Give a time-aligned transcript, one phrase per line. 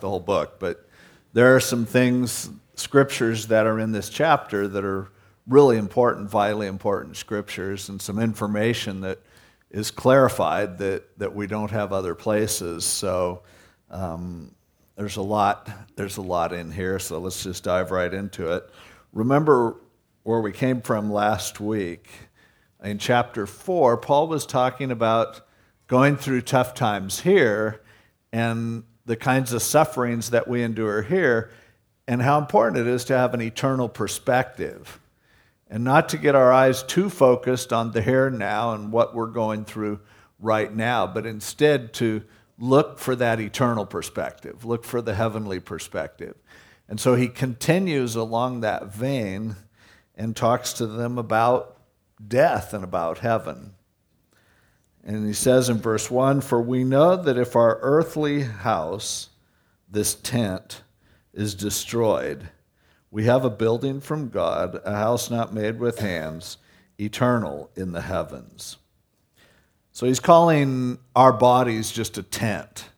[0.00, 0.88] the whole book, but
[1.32, 5.08] there are some things, scriptures that are in this chapter that are
[5.48, 9.18] really important, vitally important scriptures, and some information that
[9.72, 12.84] is clarified that, that we don't have other places.
[12.84, 13.42] So
[13.90, 14.54] um,
[14.94, 15.68] there's a lot.
[15.96, 17.00] There's a lot in here.
[17.00, 18.70] So let's just dive right into it.
[19.12, 19.80] Remember
[20.22, 22.08] where we came from last week.
[22.84, 25.40] In chapter four, Paul was talking about
[25.88, 27.80] going through tough times here
[28.32, 31.50] and the kinds of sufferings that we endure here
[32.06, 35.00] and how important it is to have an eternal perspective
[35.70, 39.14] and not to get our eyes too focused on the here and now and what
[39.14, 39.98] we're going through
[40.38, 42.22] right now, but instead to
[42.58, 46.36] look for that eternal perspective, look for the heavenly perspective.
[46.86, 49.56] And so he continues along that vein
[50.14, 51.78] and talks to them about
[52.26, 53.72] death and about heaven.
[55.04, 59.30] And he says in verse 1 For we know that if our earthly house,
[59.90, 60.82] this tent,
[61.32, 62.48] is destroyed,
[63.10, 66.58] we have a building from God, a house not made with hands,
[66.98, 68.76] eternal in the heavens.
[69.92, 72.90] So he's calling our bodies just a tent.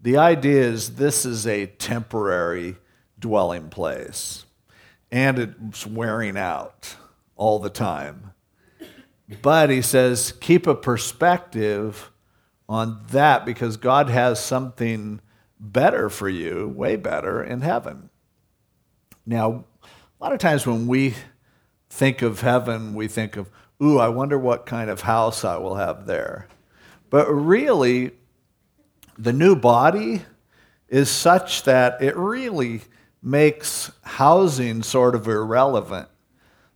[0.00, 2.76] The idea is this is a temporary
[3.18, 4.44] dwelling place,
[5.10, 6.96] and it's wearing out
[7.36, 8.33] all the time.
[9.42, 12.10] But he says, keep a perspective
[12.68, 15.20] on that because God has something
[15.58, 18.10] better for you, way better, in heaven.
[19.26, 21.14] Now, a lot of times when we
[21.88, 23.50] think of heaven, we think of,
[23.82, 26.48] ooh, I wonder what kind of house I will have there.
[27.08, 28.12] But really,
[29.16, 30.22] the new body
[30.88, 32.82] is such that it really
[33.22, 36.08] makes housing sort of irrelevant.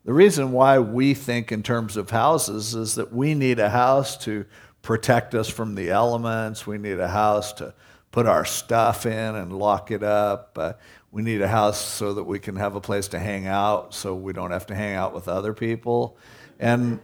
[0.08, 4.16] The reason why we think in terms of houses is that we need a house
[4.24, 4.46] to
[4.80, 6.66] protect us from the elements.
[6.66, 7.74] We need a house to
[8.10, 10.56] put our stuff in and lock it up.
[10.58, 10.72] Uh,
[11.12, 14.14] we need a house so that we can have a place to hang out so
[14.14, 16.16] we don't have to hang out with other people.
[16.58, 17.00] And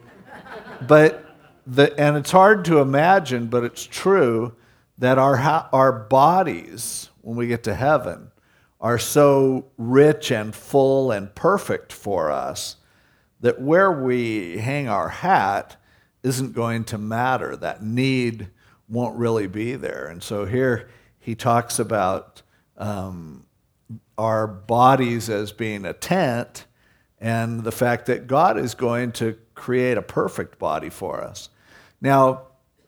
[0.88, 4.54] but the and it's hard to imagine, but it's true
[4.96, 5.36] that our
[5.74, 8.30] our bodies when we get to heaven
[8.80, 12.76] are so rich and full and perfect for us
[13.44, 15.76] that where we hang our hat
[16.22, 17.54] isn't going to matter.
[17.54, 18.48] That need
[18.88, 20.06] won't really be there.
[20.06, 20.88] And so here
[21.18, 22.40] he talks about
[22.78, 23.44] um,
[24.16, 26.64] our bodies as being a tent
[27.20, 31.50] and the fact that God is going to create a perfect body for us.
[32.00, 32.44] Now,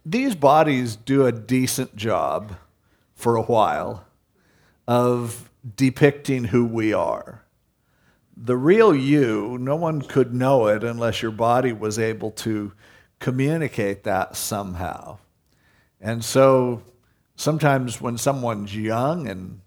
[0.07, 2.57] these bodies do a decent job
[3.15, 4.07] for a while
[4.89, 7.43] of depicting who we are
[8.37, 12.73] the real you, no one could know it unless your body was able to
[13.19, 15.19] communicate that somehow.
[16.01, 16.83] And so
[17.35, 19.61] sometimes when someone's young and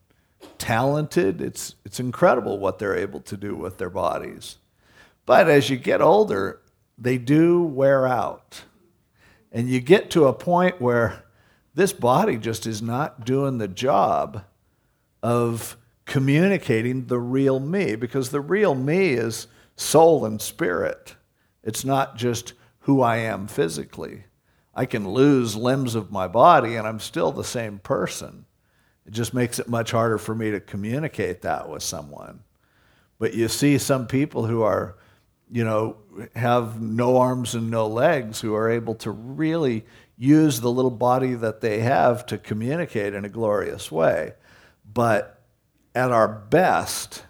[0.60, 4.58] talented, it's, it's incredible what they're able to do with their bodies.
[5.26, 6.62] But as you get older,
[6.98, 8.64] they do wear out.
[9.52, 11.24] And you get to a point where
[11.74, 14.44] this body just is not doing the job
[15.24, 15.76] of
[16.10, 21.16] communicating the real me because the real me is soul and spirit.
[21.64, 24.24] It's not just who I am physically.
[24.74, 28.46] I can lose limbs of my body and I'm still the same person.
[29.06, 32.40] It just makes it much harder for me to communicate that with someone.
[33.20, 34.98] But you see some people who are,
[35.52, 35.98] you know,
[36.36, 39.86] have no arms and no legs who are able to really
[40.18, 44.34] use the little body that they have to communicate in a glorious way.
[44.92, 45.39] But
[46.00, 47.24] at our best,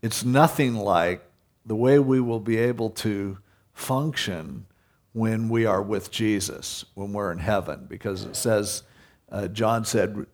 [0.00, 1.22] it's nothing like
[1.66, 3.38] the way we will be able to
[3.74, 4.64] function
[5.12, 8.84] when we are with Jesus, when we're in heaven, because it says,
[9.30, 10.26] uh, John said,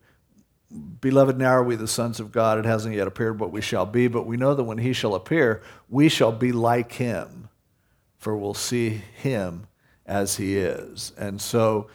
[1.00, 2.58] Beloved, now are we the sons of God.
[2.58, 5.14] It hasn't yet appeared what we shall be, but we know that when he shall
[5.14, 7.48] appear, we shall be like him,
[8.18, 9.66] for we'll see him
[10.04, 11.12] as he is.
[11.18, 11.88] And so,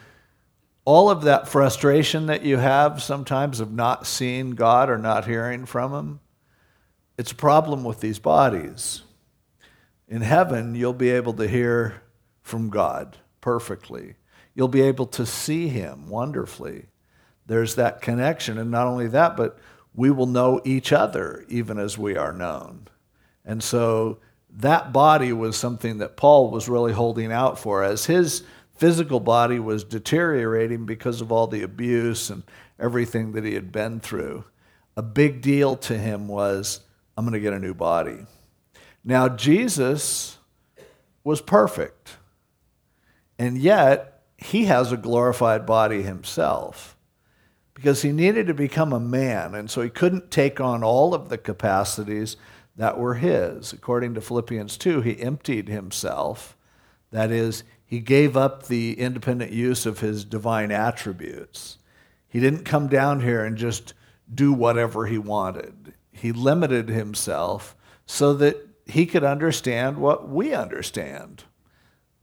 [0.84, 5.64] all of that frustration that you have sometimes of not seeing God or not hearing
[5.66, 6.20] from Him,
[7.16, 9.02] it's a problem with these bodies.
[10.08, 12.02] In heaven, you'll be able to hear
[12.42, 14.16] from God perfectly.
[14.54, 16.86] You'll be able to see Him wonderfully.
[17.46, 18.58] There's that connection.
[18.58, 19.58] And not only that, but
[19.94, 22.88] we will know each other even as we are known.
[23.44, 24.18] And so
[24.50, 28.42] that body was something that Paul was really holding out for as his
[28.74, 32.42] physical body was deteriorating because of all the abuse and
[32.78, 34.44] everything that he had been through.
[34.96, 36.80] A big deal to him was,
[37.16, 38.26] I'm going to get a new body.
[39.04, 40.38] Now, Jesus
[41.24, 42.16] was perfect,
[43.38, 46.96] and yet he has a glorified body himself
[47.74, 51.28] because he needed to become a man, and so he couldn't take on all of
[51.28, 52.36] the capacities
[52.76, 53.72] that were his.
[53.72, 56.56] According to Philippians 2, he emptied himself.
[57.10, 61.76] That is, he gave up the independent use of his divine attributes.
[62.26, 63.92] He didn't come down here and just
[64.34, 65.92] do whatever he wanted.
[66.10, 71.44] He limited himself so that he could understand what we understand.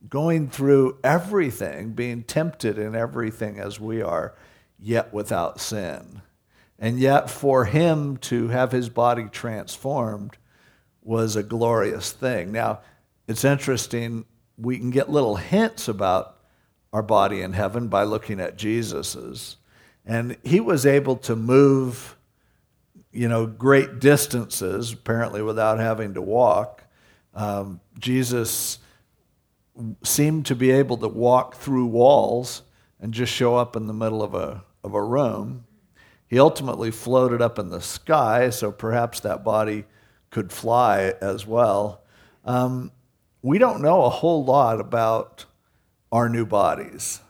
[0.09, 4.33] Going through everything, being tempted in everything as we are,
[4.79, 6.23] yet without sin.
[6.79, 10.35] And yet, for him to have his body transformed
[11.03, 12.51] was a glorious thing.
[12.51, 12.79] Now,
[13.27, 14.25] it's interesting,
[14.59, 16.37] we can get little hints about
[16.91, 19.57] our body in heaven by looking at Jesus's.
[20.05, 22.15] And he was able to move,
[23.11, 26.83] you know, great distances, apparently without having to walk.
[27.33, 28.79] Um, Jesus
[30.03, 32.63] seemed to be able to walk through walls
[32.99, 35.65] and just show up in the middle of a, of a room.
[36.27, 39.85] He ultimately floated up in the sky, so perhaps that body
[40.31, 42.01] could fly as well.
[42.45, 42.91] Um,
[43.41, 45.45] we don't know a whole lot about
[46.11, 47.21] our new bodies.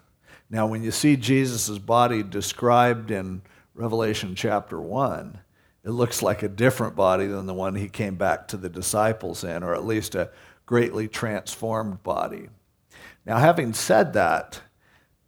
[0.49, 3.43] Now, when you see Jesus' body described in
[3.75, 5.39] Revelation chapter 1,
[5.83, 9.43] it looks like a different body than the one he came back to the disciples
[9.43, 10.31] in, or at least a
[10.65, 12.49] greatly transformed body.
[13.25, 14.61] Now, having said that,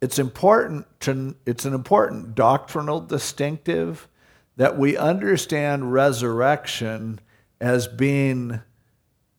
[0.00, 4.08] it's important to, it's an important doctrinal distinctive
[4.56, 7.20] that we understand resurrection
[7.60, 8.60] as being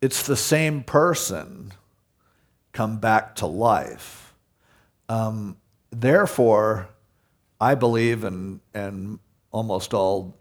[0.03, 1.71] it's the same person
[2.73, 4.33] come back to life.
[5.07, 5.55] Um,
[5.91, 6.89] therefore,
[7.61, 9.19] I believe, and, and
[9.51, 10.35] almost all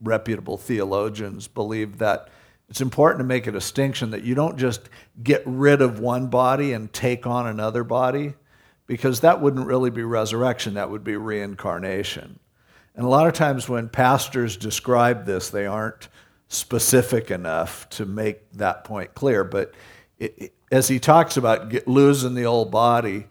[0.00, 2.28] reputable theologians believe that
[2.68, 4.88] it's important to make a distinction that you don't just
[5.20, 8.34] get rid of one body and take on another body,
[8.86, 12.38] because that wouldn't really be resurrection, that would be reincarnation.
[12.94, 16.08] And a lot of times when pastors describe this, they aren't
[16.50, 19.44] specific enough to make that point clear.
[19.44, 19.72] But
[20.18, 23.28] it, it, as he talks about get, losing the old body,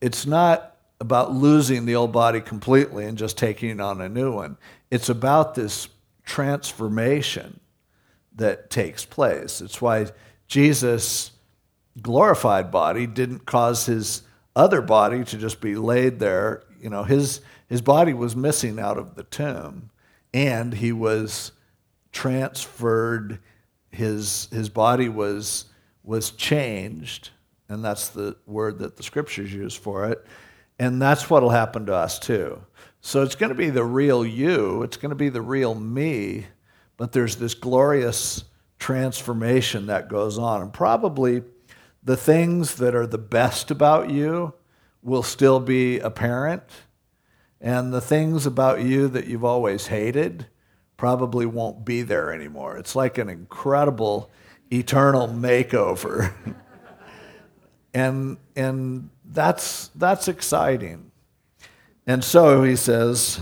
[0.00, 4.56] it's not about losing the old body completely and just taking on a new one.
[4.90, 5.88] It's about this
[6.24, 7.60] transformation
[8.36, 9.60] that takes place.
[9.60, 10.06] It's why
[10.48, 11.32] Jesus'
[12.00, 14.22] glorified body didn't cause his
[14.56, 16.62] other body to just be laid there.
[16.80, 19.90] You know, his, his body was missing out of the tomb,
[20.32, 21.52] and he was
[22.12, 23.40] transferred,
[23.90, 25.66] his, his body was,
[26.04, 27.30] was changed,
[27.68, 30.24] and that's the word that the scriptures use for it.
[30.78, 32.62] And that's what will happen to us too.
[33.00, 36.46] So it's going to be the real you, it's going to be the real me,
[36.96, 38.44] but there's this glorious
[38.78, 40.62] transformation that goes on.
[40.62, 41.42] And probably
[42.02, 44.54] the things that are the best about you
[45.02, 46.62] will still be apparent,
[47.60, 50.46] and the things about you that you've always hated
[51.02, 52.76] probably won't be there anymore.
[52.76, 54.30] It's like an incredible
[54.72, 56.32] eternal makeover.
[57.92, 61.10] and and that's that's exciting.
[62.06, 63.40] And so he says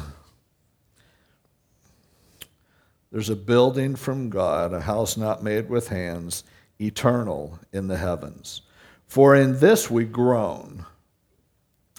[3.13, 6.45] there's a building from God, a house not made with hands,
[6.81, 8.63] eternal in the heavens.
[9.07, 10.87] For in this we groan.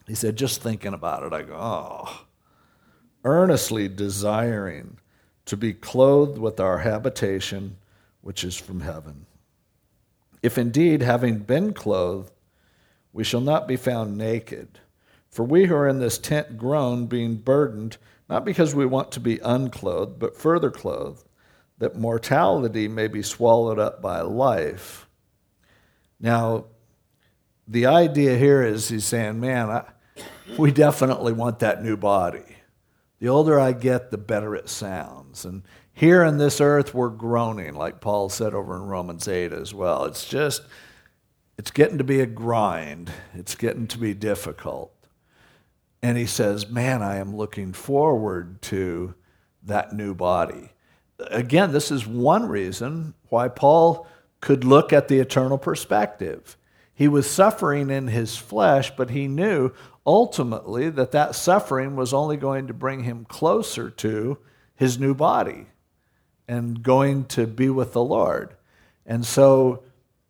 [0.07, 2.25] He said, just thinking about it, I go, oh,
[3.23, 4.97] earnestly desiring
[5.51, 7.75] to be clothed with our habitation,
[8.21, 9.25] which is from heaven.
[10.41, 12.31] If indeed, having been clothed,
[13.11, 14.79] we shall not be found naked.
[15.29, 17.97] For we who are in this tent groan, being burdened,
[18.29, 21.27] not because we want to be unclothed, but further clothed,
[21.79, 25.05] that mortality may be swallowed up by life.
[26.17, 26.67] Now,
[27.67, 29.83] the idea here is he's saying, man, I,
[30.57, 32.50] we definitely want that new body.
[33.21, 35.45] The older I get, the better it sounds.
[35.45, 35.61] And
[35.93, 40.05] here in this earth, we're groaning, like Paul said over in Romans 8 as well.
[40.05, 40.63] It's just,
[41.55, 44.91] it's getting to be a grind, it's getting to be difficult.
[46.01, 49.13] And he says, Man, I am looking forward to
[49.61, 50.71] that new body.
[51.19, 54.07] Again, this is one reason why Paul
[54.39, 56.57] could look at the eternal perspective.
[56.95, 59.71] He was suffering in his flesh, but he knew
[60.05, 64.37] ultimately that that suffering was only going to bring him closer to
[64.75, 65.67] his new body
[66.47, 68.55] and going to be with the Lord.
[69.05, 69.83] And so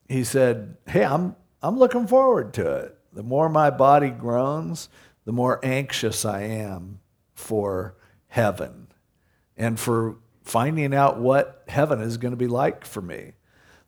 [0.08, 2.98] he said, Hey, I'm, I'm looking forward to it.
[3.14, 4.90] The more my body groans,
[5.26, 7.00] the more anxious I am
[7.34, 7.96] for
[8.28, 8.88] heaven
[9.58, 13.34] and for finding out what heaven is going to be like for me.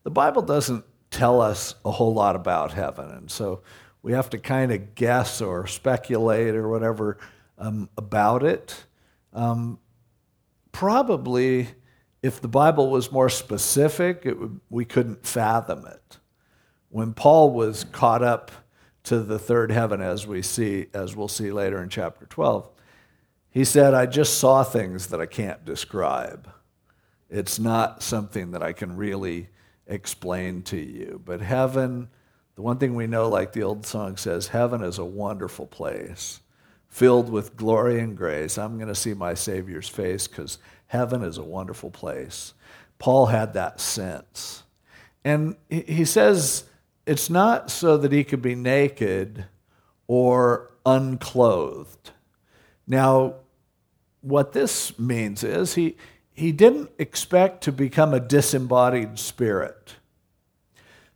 [0.04, 3.10] The Bible doesn't tell us a whole lot about heaven.
[3.10, 3.62] And so
[4.04, 7.18] we have to kind of guess or speculate or whatever
[7.58, 8.86] um, about it.
[9.32, 9.80] Um,
[10.72, 11.70] probably,
[12.22, 16.20] if the Bible was more specific, would, we couldn't fathom it.
[16.90, 18.52] When Paul was caught up
[19.06, 22.70] to the third heaven, as we see, as we'll see later in chapter 12,
[23.50, 26.50] he said, I just saw things that I can't describe.
[27.30, 29.50] It's not something that I can really
[29.88, 31.22] explain to you.
[31.24, 32.10] But heaven,
[32.56, 36.42] the one thing we know, like the old song says, heaven is a wonderful place
[36.94, 38.56] filled with glory and grace.
[38.56, 42.54] I'm going to see my Savior's face because heaven is a wonderful place.
[43.00, 44.62] Paul had that sense.
[45.26, 46.66] And he says
[47.08, 49.46] it's not so that he could be naked
[50.08, 52.12] or unclothed.
[52.86, 53.36] Now,
[54.22, 55.98] what this means is he,
[56.32, 59.96] he didn't expect to become a disembodied spirit.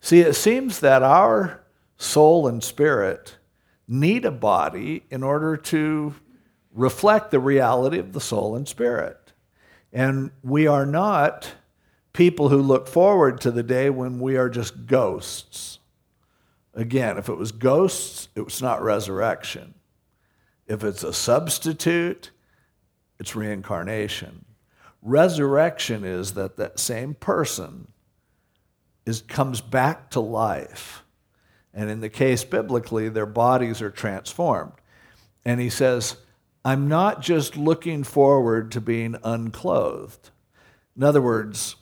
[0.07, 1.59] See, it seems that our
[1.97, 3.35] soul and spirit
[3.89, 6.15] need a body in order to
[6.71, 9.33] reflect the reality of the soul and spirit.
[9.91, 11.55] And we are not
[12.13, 15.79] people who look forward to the day when we are just ghosts.
[16.73, 19.73] Again, if it was ghosts, it was not resurrection.
[20.67, 22.31] If it's a substitute,
[23.19, 24.45] it's reincarnation.
[25.01, 27.89] Resurrection is that that same person
[29.07, 31.03] is, comes back to life.
[31.73, 34.73] And in the case biblically, their bodies are transformed.
[35.45, 36.17] And he says,
[36.65, 40.31] I'm not just looking forward to being unclothed.
[40.95, 41.75] In other words,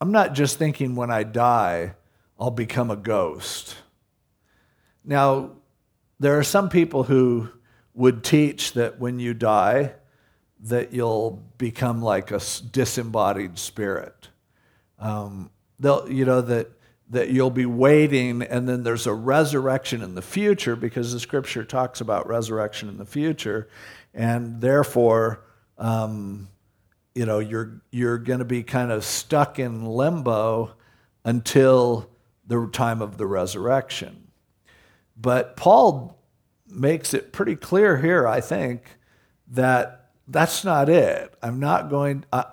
[0.00, 1.94] I'm not just thinking when I die,
[2.38, 3.76] I'll become a ghost.
[5.04, 5.50] Now,
[6.20, 7.50] there are some people who
[7.94, 9.94] would teach that when you die,
[10.60, 12.40] that you'll become like a
[12.70, 14.28] disembodied spirit.
[14.98, 16.70] Um, they'll, you know, that,
[17.10, 21.64] that you'll be waiting and then there's a resurrection in the future because the scripture
[21.64, 23.68] talks about resurrection in the future.
[24.12, 25.44] And therefore,
[25.78, 26.48] um,
[27.14, 30.74] you know, you're, you're going to be kind of stuck in limbo
[31.24, 32.10] until
[32.46, 34.28] the time of the resurrection.
[35.16, 36.18] But Paul
[36.66, 38.82] makes it pretty clear here, I think,
[39.48, 41.34] that that's not it.
[41.42, 42.44] I'm not going, uh,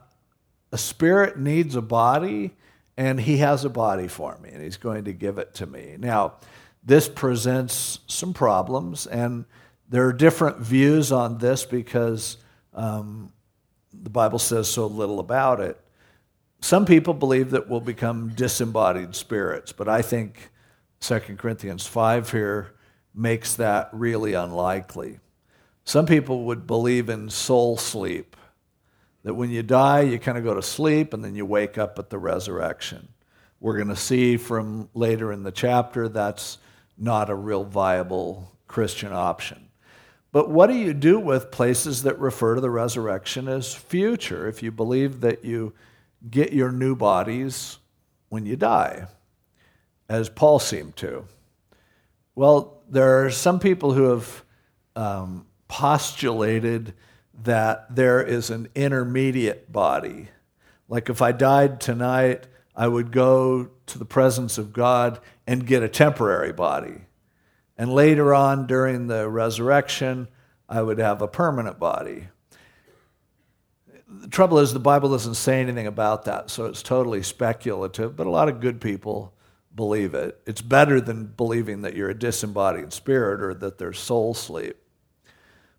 [0.71, 2.55] a spirit needs a body,
[2.97, 5.95] and he has a body for me, and he's going to give it to me.
[5.99, 6.35] Now,
[6.83, 9.45] this presents some problems, and
[9.89, 12.37] there are different views on this because
[12.73, 13.31] um,
[13.93, 15.79] the Bible says so little about it.
[16.61, 20.49] Some people believe that we'll become disembodied spirits, but I think
[21.01, 22.73] 2 Corinthians 5 here
[23.13, 25.19] makes that really unlikely.
[25.83, 28.35] Some people would believe in soul sleep,
[29.25, 31.97] that when you die, you kind of go to sleep and then you wake up
[31.97, 33.07] at the resurrection.
[33.59, 36.59] We're going to see from later in the chapter that's
[36.95, 39.69] not a real viable Christian option.
[40.31, 44.61] But what do you do with places that refer to the resurrection as future if
[44.61, 45.73] you believe that you
[46.29, 47.79] get your new bodies
[48.29, 49.07] when you die,
[50.07, 51.25] as Paul seemed to?
[52.35, 54.43] Well, there are some people who have
[54.95, 56.93] um, postulated
[57.43, 60.29] that there is an intermediate body.
[60.87, 65.83] Like if I died tonight, I would go to the presence of God and get
[65.83, 67.01] a temporary body.
[67.77, 70.27] And later on during the resurrection,
[70.67, 72.27] I would have a permanent body.
[74.07, 78.27] The trouble is, the Bible doesn't say anything about that, so it's totally speculative, but
[78.27, 79.33] a lot of good people
[79.75, 80.39] believe it.
[80.45, 84.77] It's better than believing that you're a disembodied spirit or that there's soul sleep.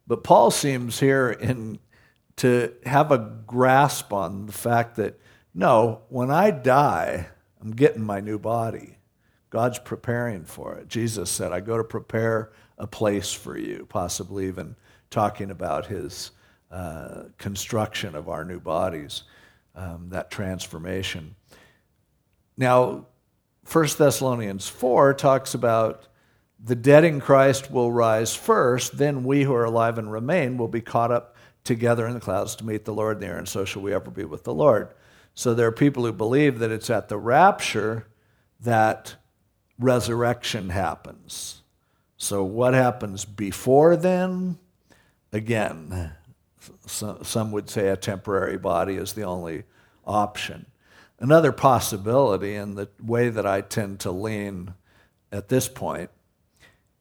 [0.06, 1.78] But Paul seems here in,
[2.36, 5.18] to have a grasp on the fact that
[5.54, 7.28] no, when I die,
[7.60, 8.98] I'm getting my new body.
[9.50, 10.88] God's preparing for it.
[10.88, 14.76] Jesus said, I go to prepare a place for you, possibly even
[15.10, 16.32] talking about his
[16.70, 19.22] uh, construction of our new bodies,
[19.74, 21.34] um, that transformation.
[22.56, 23.06] Now,
[23.70, 26.08] 1 Thessalonians 4 talks about
[26.66, 30.66] the dead in Christ will rise first, then we who are alive and remain will
[30.66, 33.82] be caught up together in the clouds to meet the Lord there, and so shall
[33.82, 34.88] we ever be with the Lord.
[35.32, 38.08] So there are people who believe that it's at the rapture
[38.60, 39.14] that
[39.78, 41.62] resurrection happens.
[42.16, 44.58] So what happens before then?
[45.32, 46.12] Again,
[46.86, 49.62] some would say a temporary body is the only
[50.04, 50.66] option.
[51.20, 54.74] Another possibility, and the way that I tend to lean
[55.30, 56.10] at this point,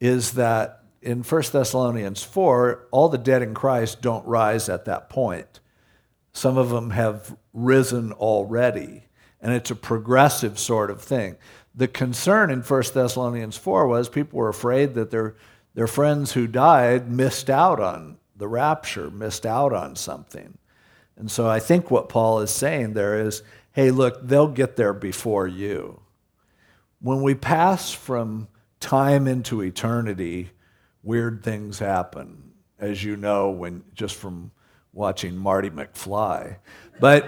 [0.00, 5.08] is that in 1 Thessalonians 4, all the dead in Christ don't rise at that
[5.08, 5.60] point.
[6.32, 9.04] Some of them have risen already,
[9.40, 11.36] and it's a progressive sort of thing.
[11.74, 15.36] The concern in 1 Thessalonians 4 was people were afraid that their,
[15.74, 20.58] their friends who died missed out on the rapture, missed out on something.
[21.16, 24.94] And so I think what Paul is saying there is hey, look, they'll get there
[24.94, 26.00] before you.
[26.98, 28.48] When we pass from
[28.86, 30.48] time into eternity,
[31.02, 34.52] weird things happen, as you know, when just from
[34.92, 36.56] watching Marty McFly.
[37.00, 37.26] But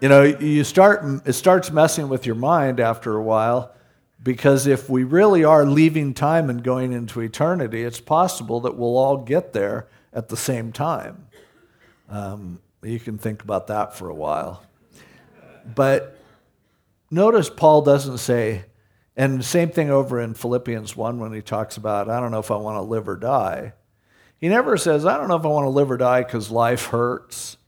[0.00, 3.72] you know, you start it starts messing with your mind after a while
[4.20, 8.98] because if we really are leaving time and going into eternity, it's possible that we'll
[8.98, 11.28] all get there at the same time.
[12.08, 14.64] Um, you can think about that for a while.
[15.72, 16.18] But
[17.12, 18.64] notice Paul doesn't say,
[19.20, 22.50] and same thing over in Philippians 1 when he talks about, I don't know if
[22.50, 23.74] I want to live or die.
[24.38, 26.86] He never says, I don't know if I want to live or die because life
[26.86, 27.58] hurts.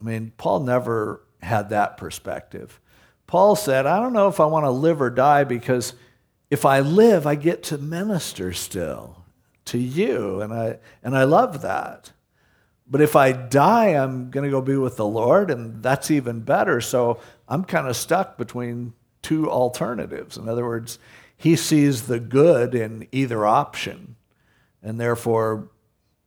[0.00, 2.80] I mean, Paul never had that perspective.
[3.26, 5.92] Paul said, I don't know if I want to live or die because
[6.50, 9.24] if I live, I get to minister still
[9.66, 12.12] to you, and I, and I love that.
[12.88, 16.40] But if I die, I'm going to go be with the Lord, and that's even
[16.40, 16.80] better.
[16.80, 20.36] So I'm kind of stuck between two alternatives.
[20.36, 20.98] In other words,
[21.36, 24.16] he sees the good in either option,
[24.82, 25.70] and therefore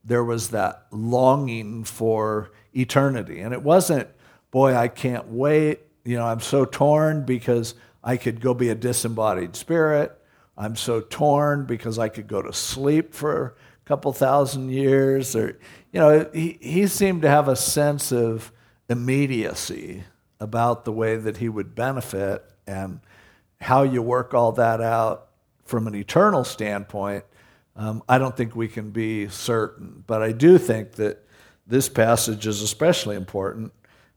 [0.03, 3.39] there was that longing for eternity.
[3.39, 4.07] And it wasn't,
[4.51, 5.79] boy, I can't wait.
[6.03, 7.73] You know, I'm so torn because
[8.03, 10.15] I could go be a disembodied spirit.
[10.57, 15.35] I'm so torn because I could go to sleep for a couple thousand years.
[15.35, 15.57] Or,
[15.91, 18.51] you know, he, he seemed to have a sense of
[18.87, 20.03] immediacy
[20.39, 22.99] about the way that he would benefit and
[23.59, 25.27] how you work all that out
[25.63, 27.23] from an eternal standpoint,
[27.75, 30.03] um, I don't think we can be certain.
[30.05, 31.25] But I do think that
[31.67, 33.73] this passage is especially important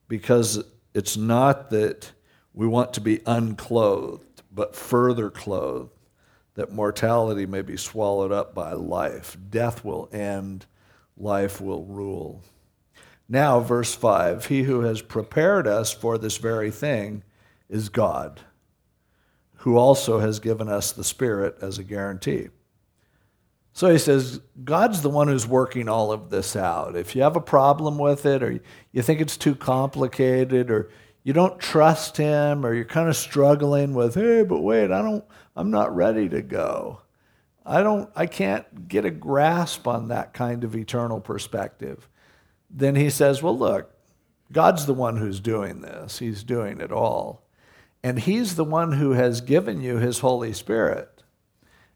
[0.09, 0.62] because
[0.95, 2.12] it's not that
[2.52, 5.93] we want to be unclothed, but further clothed,
[6.55, 9.37] that mortality may be swallowed up by life.
[9.49, 10.67] Death will end,
[11.17, 12.43] life will rule.
[13.28, 17.23] Now, verse 5 He who has prepared us for this very thing
[17.68, 18.40] is God
[19.59, 22.48] who also has given us the Spirit as a guarantee.
[23.72, 26.96] So he says, God's the one who's working all of this out.
[26.96, 28.61] If you have a problem with it, or
[28.92, 30.90] you think it's too complicated, or
[31.24, 35.24] you don't trust him, or you're kind of struggling with, hey, but wait, I don't,
[35.57, 37.02] I'm not ready to go.
[37.66, 42.09] I don't, I can't get a grasp on that kind of eternal perspective.
[42.70, 43.90] Then he says, well, look,
[44.52, 46.20] God's the one who's doing this.
[46.20, 47.47] He's doing it all.
[48.02, 51.22] And He's the one who has given you His Holy Spirit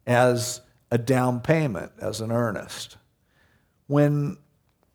[0.06, 0.60] as
[0.90, 2.96] a down payment, as an earnest.
[3.86, 4.36] When,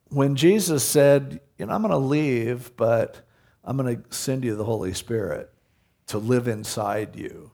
[0.09, 3.21] when Jesus said, You know, I'm going to leave, but
[3.63, 5.51] I'm going to send you the Holy Spirit
[6.07, 7.51] to live inside you,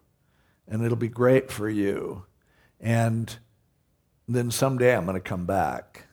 [0.67, 2.25] and it'll be great for you.
[2.79, 3.35] And
[4.27, 6.05] then someday I'm going to come back.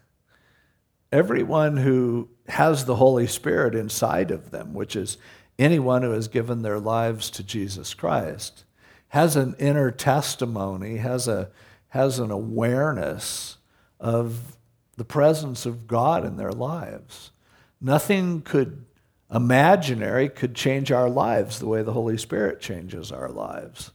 [1.12, 5.18] Everyone who has the Holy Spirit inside of them, which is
[5.61, 8.64] anyone who has given their lives to Jesus Christ
[9.09, 11.51] has an inner testimony, has, a,
[11.88, 13.59] has an awareness
[13.99, 14.57] of
[14.96, 17.33] the presence of God in their lives.
[17.81, 18.85] Nothing could
[19.33, 23.92] imaginary could change our lives the way the Holy Spirit changes our lives.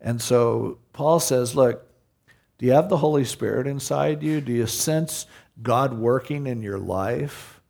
[0.00, 1.86] And so Paul says, look,
[2.58, 4.40] do you have the Holy Spirit inside you?
[4.40, 5.26] Do you sense
[5.62, 7.60] God working in your life?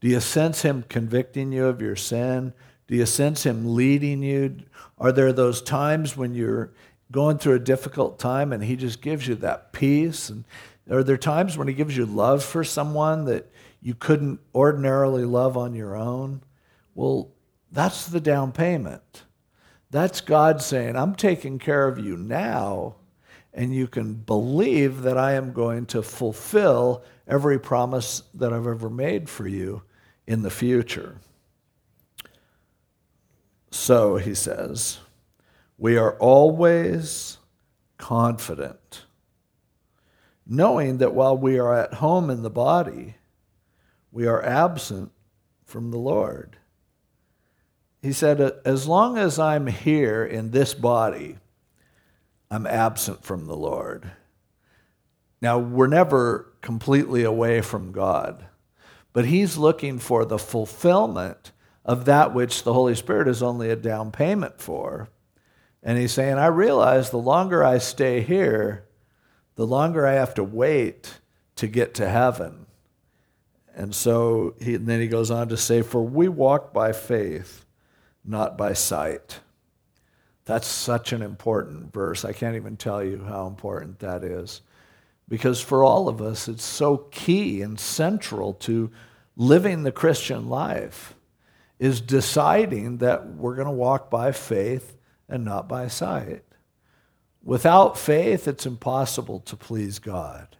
[0.00, 2.52] Do you sense Him convicting you of your sin?
[2.88, 4.56] Do you sense Him leading you?
[4.98, 6.72] Are there those times when you're
[7.10, 10.30] going through a difficult time and He just gives you that peace?
[10.30, 10.44] And
[10.90, 13.50] are there times when He gives you love for someone that
[13.82, 16.42] you couldn't ordinarily love on your own?
[16.94, 17.30] Well,
[17.72, 19.24] that's the down payment.
[19.90, 22.96] That's God saying, I'm taking care of you now,
[23.54, 28.90] and you can believe that I am going to fulfill every promise that I've ever
[28.90, 29.82] made for you
[30.26, 31.16] in the future.
[33.76, 34.98] So, he says,
[35.76, 37.36] we are always
[37.98, 39.04] confident,
[40.46, 43.16] knowing that while we are at home in the body,
[44.10, 45.12] we are absent
[45.66, 46.56] from the Lord.
[48.00, 51.36] He said, As long as I'm here in this body,
[52.50, 54.10] I'm absent from the Lord.
[55.42, 58.46] Now, we're never completely away from God,
[59.12, 61.52] but He's looking for the fulfillment
[61.86, 65.08] of that which the Holy Spirit is only a down payment for.
[65.84, 68.84] And he's saying, I realize the longer I stay here,
[69.54, 71.20] the longer I have to wait
[71.54, 72.66] to get to heaven.
[73.74, 77.64] And so he, and then he goes on to say, For we walk by faith,
[78.24, 79.38] not by sight.
[80.44, 82.24] That's such an important verse.
[82.24, 84.60] I can't even tell you how important that is.
[85.28, 88.90] Because for all of us, it's so key and central to
[89.36, 91.15] living the Christian life
[91.78, 94.96] is deciding that we're going to walk by faith
[95.28, 96.42] and not by sight.
[97.42, 100.56] Without faith, it's impossible to please God.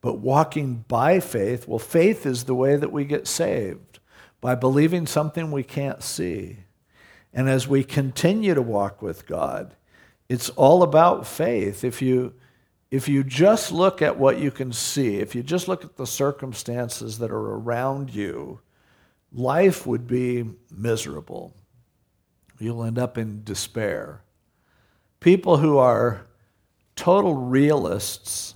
[0.00, 4.00] But walking by faith, well, faith is the way that we get saved
[4.40, 6.58] by believing something we can't see.
[7.32, 9.74] And as we continue to walk with God,
[10.28, 11.84] it's all about faith.
[11.84, 12.34] If you,
[12.90, 16.06] if you just look at what you can see, if you just look at the
[16.06, 18.60] circumstances that are around you,
[19.34, 21.54] life would be miserable.
[22.58, 24.22] You'll end up in despair.
[25.18, 26.26] People who are
[26.94, 28.54] total realists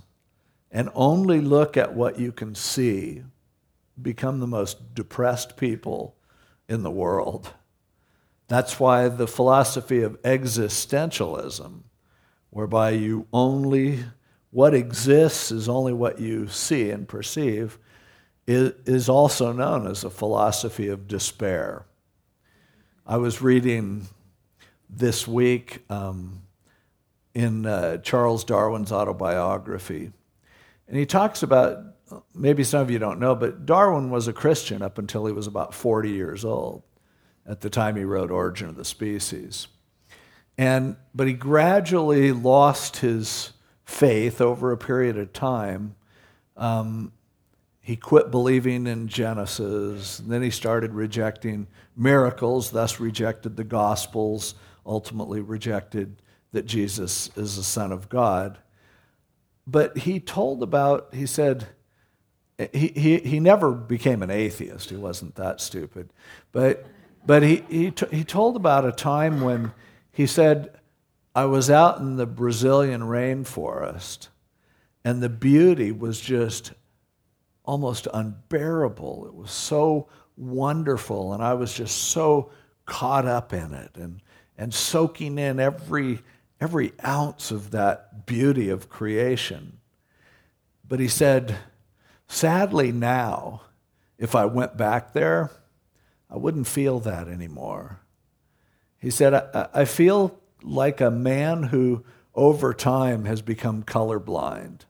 [0.70, 3.22] and only look at what you can see
[4.00, 6.14] become the most depressed people
[6.68, 7.52] in the world.
[8.46, 11.82] That's why the philosophy of existentialism,
[12.50, 14.04] whereby you only,
[14.50, 17.78] what exists is only what you see and perceive,
[18.48, 21.84] is also known as a philosophy of despair.
[23.06, 24.08] I was reading
[24.88, 26.42] this week um,
[27.34, 30.12] in uh, Charles Darwin's autobiography,
[30.88, 31.78] and he talks about
[32.34, 35.46] maybe some of you don't know, but Darwin was a Christian up until he was
[35.46, 36.82] about 40 years old
[37.46, 39.68] at the time he wrote Origin of the Species.
[40.56, 43.52] And, but he gradually lost his
[43.84, 45.96] faith over a period of time.
[46.56, 47.12] Um,
[47.88, 50.18] he quit believing in Genesis.
[50.18, 56.20] then he started rejecting miracles, thus rejected the Gospels, ultimately rejected
[56.52, 58.58] that Jesus is the Son of God.
[59.66, 61.68] But he told about, he said,
[62.74, 64.90] he, he, he never became an atheist.
[64.90, 66.12] He wasn't that stupid.
[66.52, 66.84] But
[67.24, 69.72] but he, he, t- he told about a time when
[70.12, 70.78] he said,
[71.34, 74.28] I was out in the Brazilian rainforest,
[75.06, 76.72] and the beauty was just
[77.68, 79.26] almost unbearable.
[79.26, 82.50] It was so wonderful, and I was just so
[82.86, 84.22] caught up in it and,
[84.56, 86.20] and soaking in every,
[86.62, 89.80] every ounce of that beauty of creation.
[90.88, 91.56] But he said,
[92.26, 93.60] sadly, now,
[94.16, 95.50] if I went back there,
[96.30, 98.00] I wouldn't feel that anymore.
[98.96, 102.02] He said, I, I feel like a man who
[102.34, 104.86] over time has become colorblind.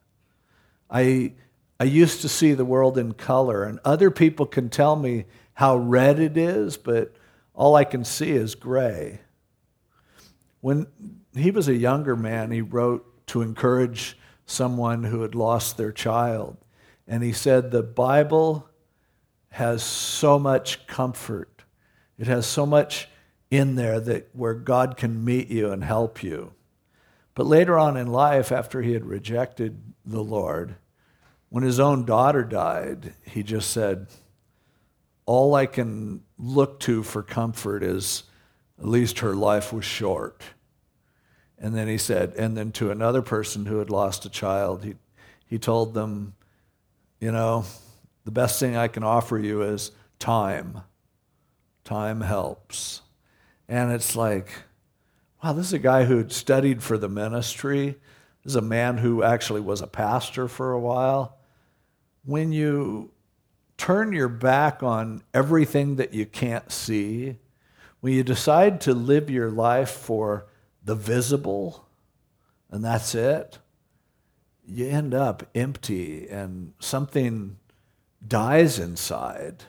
[0.89, 1.33] I,
[1.81, 5.77] I used to see the world in color, and other people can tell me how
[5.77, 7.15] red it is, but
[7.55, 9.21] all I can see is gray.
[10.61, 10.87] When
[11.35, 16.57] he was a younger man, he wrote to encourage someone who had lost their child.
[17.07, 18.69] And he said, The Bible
[19.51, 21.65] has so much comfort.
[22.19, 23.09] It has so much
[23.51, 26.53] in there that where God can meet you and help you.
[27.35, 30.75] But later on in life, after he had rejected the Lord,
[31.51, 34.07] when his own daughter died, he just said,
[35.27, 38.25] All I can look to for comfort is
[38.79, 40.43] at least her life was short.
[41.59, 44.95] And then he said, and then to another person who had lost a child, he,
[45.47, 46.35] he told them,
[47.21, 47.65] You know,
[48.25, 50.83] the best thing I can offer you is time.
[51.83, 53.03] Time helps.
[53.69, 54.51] And it's like,
[55.43, 57.97] wow, this is a guy who had studied for the ministry.
[58.45, 61.38] This is a man who actually was a pastor for a while.
[62.29, 63.11] When you
[63.79, 67.37] turn your back on everything that you can't see,
[68.01, 70.45] when you decide to live your life for
[70.85, 71.89] the visible,
[72.71, 73.61] and that's it,
[74.67, 77.57] you end up empty and something
[78.27, 79.65] dies inside.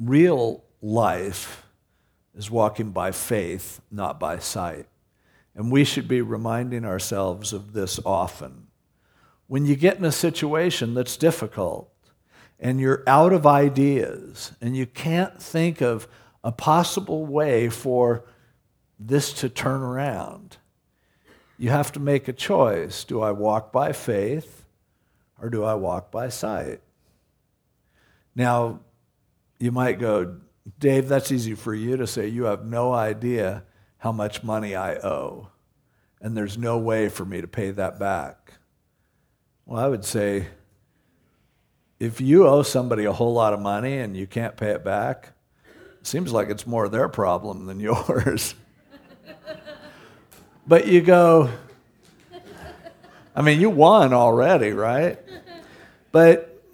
[0.00, 1.64] Real life
[2.36, 4.86] is walking by faith, not by sight.
[5.54, 8.67] And we should be reminding ourselves of this often.
[9.48, 11.90] When you get in a situation that's difficult
[12.60, 16.06] and you're out of ideas and you can't think of
[16.44, 18.24] a possible way for
[19.00, 20.58] this to turn around,
[21.58, 23.04] you have to make a choice.
[23.04, 24.64] Do I walk by faith
[25.40, 26.80] or do I walk by sight?
[28.34, 28.80] Now,
[29.58, 30.36] you might go,
[30.78, 32.28] Dave, that's easy for you to say.
[32.28, 33.64] You have no idea
[33.98, 35.48] how much money I owe,
[36.20, 38.57] and there's no way for me to pay that back.
[39.68, 40.46] Well, I would say,
[42.00, 45.34] if you owe somebody a whole lot of money and you can't pay it back,
[46.00, 48.54] it seems like it's more their problem than yours.
[50.66, 51.50] but you go,
[53.36, 55.18] I mean, you won already, right?
[56.12, 56.64] But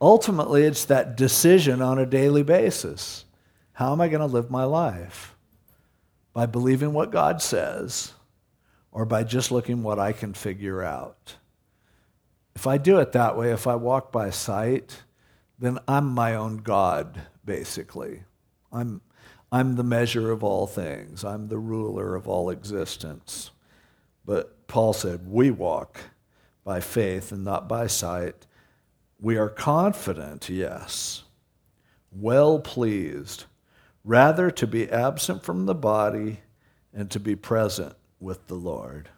[0.00, 3.24] ultimately, it's that decision on a daily basis.
[3.72, 5.34] How am I going to live my life?
[6.32, 8.12] By believing what God says,
[8.92, 11.34] or by just looking what I can figure out.
[12.58, 15.04] If I do it that way, if I walk by sight,
[15.60, 18.24] then I'm my own God, basically.
[18.72, 19.00] I'm,
[19.52, 23.52] I'm the measure of all things, I'm the ruler of all existence.
[24.24, 26.00] But Paul said, We walk
[26.64, 28.48] by faith and not by sight.
[29.20, 31.22] We are confident, yes,
[32.10, 33.44] well pleased,
[34.02, 36.40] rather to be absent from the body
[36.92, 39.10] and to be present with the Lord.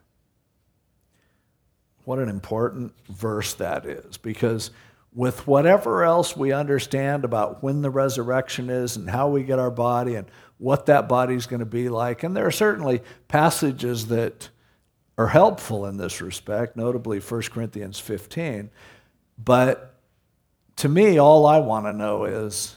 [2.04, 4.70] What an important verse that is, because
[5.12, 9.70] with whatever else we understand about when the resurrection is and how we get our
[9.70, 10.26] body and
[10.58, 14.50] what that body is going to be like, and there are certainly passages that
[15.18, 18.70] are helpful in this respect, notably 1 Corinthians 15.
[19.42, 19.94] But
[20.76, 22.76] to me, all I want to know is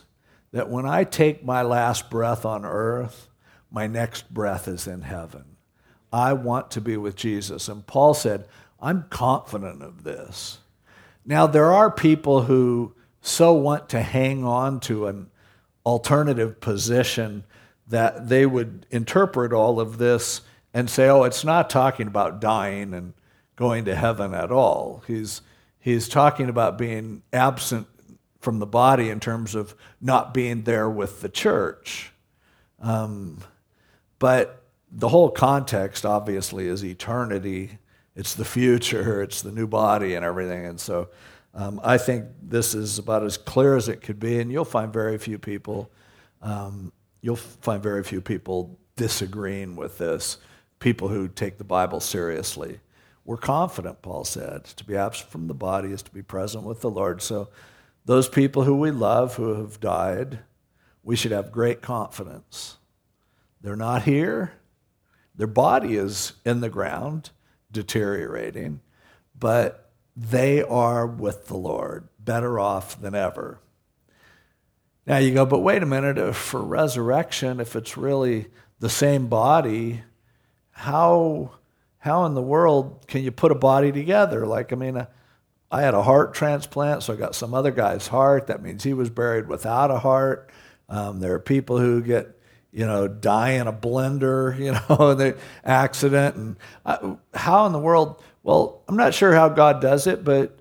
[0.52, 3.30] that when I take my last breath on earth,
[3.72, 5.46] my next breath is in heaven.
[6.12, 7.68] I want to be with Jesus.
[7.70, 8.46] And Paul said,
[8.84, 10.60] I'm confident of this.
[11.26, 15.32] Now, there are people who so want to hang on to an
[15.86, 17.46] alternative position
[17.88, 20.42] that they would interpret all of this
[20.74, 23.14] and say, oh, it's not talking about dying and
[23.56, 25.04] going to heaven at all.
[25.08, 25.42] He's,
[25.80, 27.88] he's talking about being absent
[28.42, 32.12] from the body in terms of not being there with the church.
[32.82, 33.40] Um,
[34.20, 37.78] but the whole context, obviously, is eternity.
[38.16, 40.66] It's the future, it's the new body and everything.
[40.66, 41.10] And so
[41.54, 44.92] um, I think this is about as clear as it could be, and you'll find
[44.92, 45.92] very few people.
[46.42, 50.38] Um, you'll find very few people disagreeing with this.
[50.80, 52.80] People who take the Bible seriously.
[53.26, 54.66] We're confident, Paul said.
[54.66, 57.22] To be absent from the body is to be present with the Lord.
[57.22, 57.50] So,
[58.06, 60.40] those people who we love who have died,
[61.04, 62.78] we should have great confidence.
[63.62, 64.54] They're not here.
[65.36, 67.30] Their body is in the ground,
[67.74, 68.80] deteriorating,
[69.38, 73.60] but they are with the Lord, better off than ever.
[75.06, 78.48] Now you go, but wait a minute, for resurrection, if it's really
[78.80, 80.04] the same body,
[80.72, 81.52] how,
[81.98, 84.46] how in the world can you put a body together?
[84.46, 85.06] Like, I mean,
[85.72, 88.48] I had a heart transplant, so I got some other guy's heart.
[88.48, 90.50] That means he was buried without a heart.
[90.88, 92.40] Um, there are people who get
[92.74, 96.36] you know, die in a blender, you know, in the accident.
[96.36, 96.56] And
[96.86, 98.22] uh, how in the world?
[98.42, 100.60] Well, I'm not sure how God does it, but,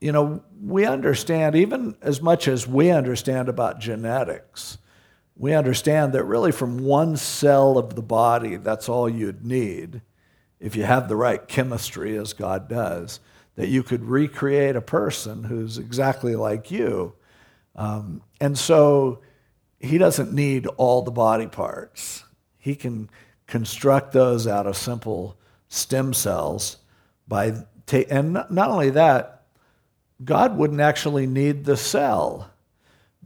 [0.00, 4.78] you know, we understand, even as much as we understand about genetics,
[5.36, 10.02] we understand that really from one cell of the body, that's all you'd need
[10.62, 13.18] if you have the right chemistry, as God does,
[13.56, 17.12] that you could recreate a person who's exactly like you.
[17.74, 19.20] Um, and so,
[19.82, 22.24] he doesn't need all the body parts.
[22.56, 23.10] He can
[23.48, 25.36] construct those out of simple
[25.68, 26.76] stem cells
[27.26, 29.42] by ta- and not only that,
[30.24, 32.50] God wouldn't actually need the cell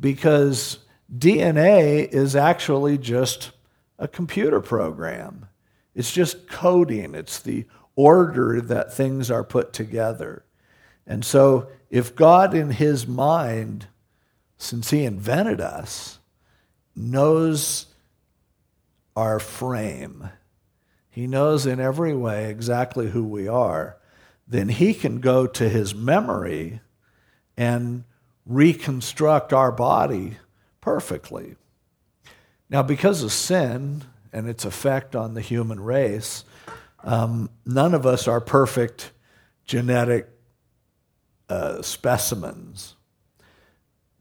[0.01, 0.79] because
[1.15, 3.51] DNA is actually just
[3.99, 5.47] a computer program.
[5.95, 7.15] It's just coding.
[7.15, 10.45] It's the order that things are put together.
[11.07, 13.89] And so if God in his mind
[14.57, 16.16] since he invented us
[16.97, 17.87] knows
[19.15, 20.31] our frame,
[21.11, 23.97] He knows in every way exactly who we are,
[24.49, 26.81] then He can go to His memory
[27.57, 28.05] and
[28.45, 30.39] reconstruct our body
[30.81, 31.57] perfectly.
[32.69, 36.45] Now, because of sin and its effect on the human race,
[37.05, 39.13] um, none of us are perfect
[39.65, 40.29] genetic
[41.49, 42.96] uh, specimens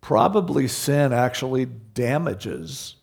[0.06, 2.98] probably sin actually damages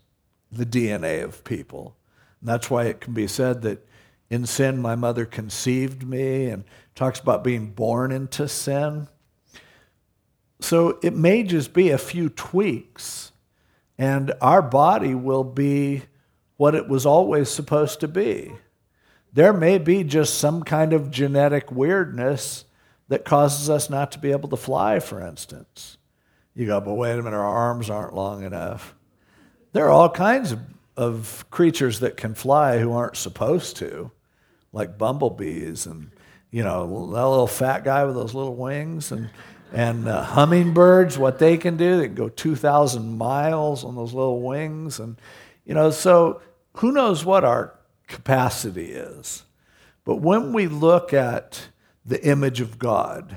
[0.53, 1.97] the DNA of people.
[2.39, 3.85] And that's why it can be said that
[4.31, 6.63] in sin my mother conceived me and
[6.95, 9.09] talks about being born into sin.
[10.61, 13.33] So it may just be a few tweaks
[13.99, 16.03] and our body will be
[16.57, 18.53] what it was always supposed to be.
[19.33, 22.65] There may be just some kind of genetic weirdness
[23.09, 25.99] that causes us not to be able to fly, for instance.
[26.55, 28.95] You go, but wait a minute, our arms aren't long enough.
[29.73, 30.61] There are all kinds of,
[30.97, 34.11] of creatures that can fly who aren't supposed to,
[34.73, 36.11] like bumblebees and,
[36.51, 39.31] you know, that little fat guy with those little wings and,
[39.73, 41.97] and uh, hummingbirds, what they can do.
[41.97, 45.01] They can go 2,000 miles on those little wings.
[45.01, 45.17] And,
[45.65, 46.43] you know, so
[46.75, 49.45] who knows what our capacity is.
[50.05, 51.69] But when we look at
[52.05, 53.37] the image of God,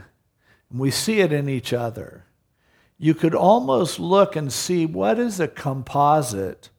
[0.69, 2.25] and we see it in each other,
[2.97, 6.69] you could almost look and see what is a composite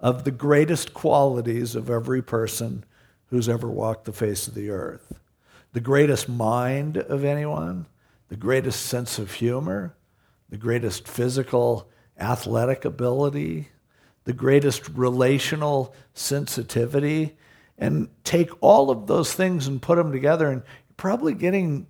[0.00, 2.84] of the greatest qualities of every person
[3.26, 5.18] who's ever walked the face of the earth.
[5.72, 7.86] The greatest mind of anyone,
[8.28, 9.94] the greatest sense of humor,
[10.48, 13.68] the greatest physical athletic ability,
[14.24, 17.36] the greatest relational sensitivity,
[17.76, 21.86] and take all of those things and put them together, and you're probably getting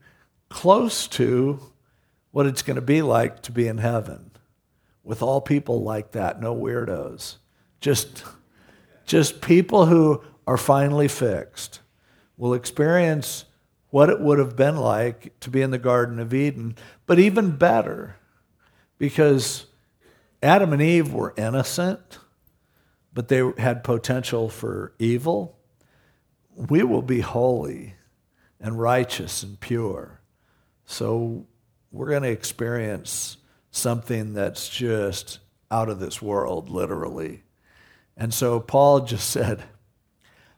[0.48, 1.60] close to
[2.30, 4.30] what it's going to be like to be in heaven
[5.02, 7.36] with all people like that, no weirdos.
[7.80, 8.24] Just,
[9.06, 11.80] just people who are finally fixed
[12.36, 13.46] will experience
[13.90, 17.56] what it would have been like to be in the Garden of Eden, but even
[17.56, 18.16] better,
[18.98, 19.64] because
[20.42, 22.18] Adam and Eve were innocent,
[23.14, 25.58] but they had potential for evil.
[26.54, 27.94] We will be holy
[28.60, 30.20] and righteous and pure.
[30.84, 31.46] So
[31.90, 33.36] we're going to experience
[33.70, 35.38] something that's just
[35.70, 37.42] out of this world, literally.
[38.16, 39.62] And so Paul just said,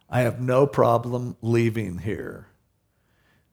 [0.09, 2.47] I have no problem leaving here.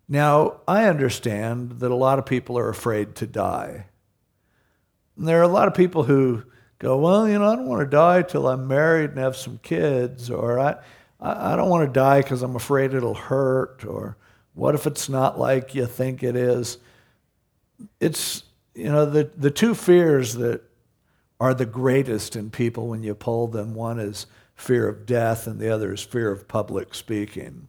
[0.10, 3.88] Now, I understand that a lot of people are afraid to die.
[5.18, 6.44] And there are a lot of people who
[6.80, 9.60] go, Well, you know, I don't want to die till I'm married and have some
[9.62, 10.78] kids, or I,
[11.20, 14.16] I don't want to die because I'm afraid it'll hurt, or
[14.54, 16.78] what if it's not like you think it is?
[18.00, 20.62] It's, you know, the, the two fears that
[21.40, 25.60] are the greatest in people when you poll them one is fear of death, and
[25.60, 27.68] the other is fear of public speaking.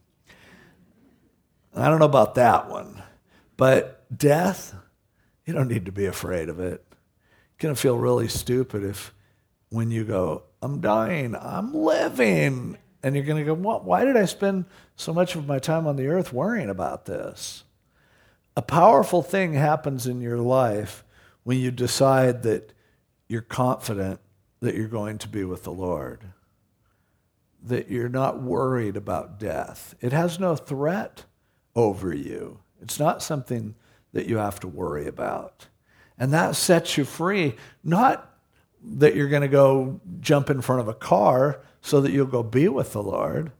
[1.74, 3.02] I don't know about that one,
[3.56, 4.74] but death,
[5.44, 6.84] you don't need to be afraid of it.
[6.90, 9.12] You're going to feel really stupid if
[9.68, 13.84] when you go, I'm dying, I'm living, and you're going to go, what?
[13.84, 14.64] why did I spend
[14.96, 17.64] so much of my time on the earth worrying about this?
[18.58, 21.04] A powerful thing happens in your life
[21.44, 22.72] when you decide that
[23.28, 24.18] you're confident
[24.58, 26.24] that you're going to be with the Lord,
[27.62, 29.94] that you're not worried about death.
[30.00, 31.24] It has no threat
[31.76, 33.76] over you, it's not something
[34.12, 35.68] that you have to worry about.
[36.18, 38.28] And that sets you free, not
[38.82, 42.42] that you're going to go jump in front of a car so that you'll go
[42.42, 43.52] be with the Lord,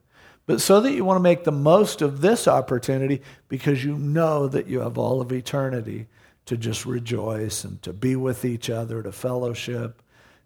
[0.48, 4.48] but so that you want to make the most of this opportunity because you know
[4.48, 6.06] that you have all of eternity
[6.46, 10.00] to just rejoice and to be with each other, to fellowship,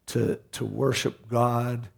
[0.06, 1.88] to, to worship God,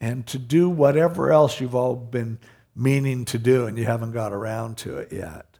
[0.00, 2.38] and to do whatever else you've all been
[2.76, 5.58] meaning to do and you haven't got around to it yet.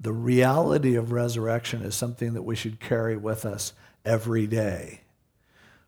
[0.00, 5.02] The reality of resurrection is something that we should carry with us every day.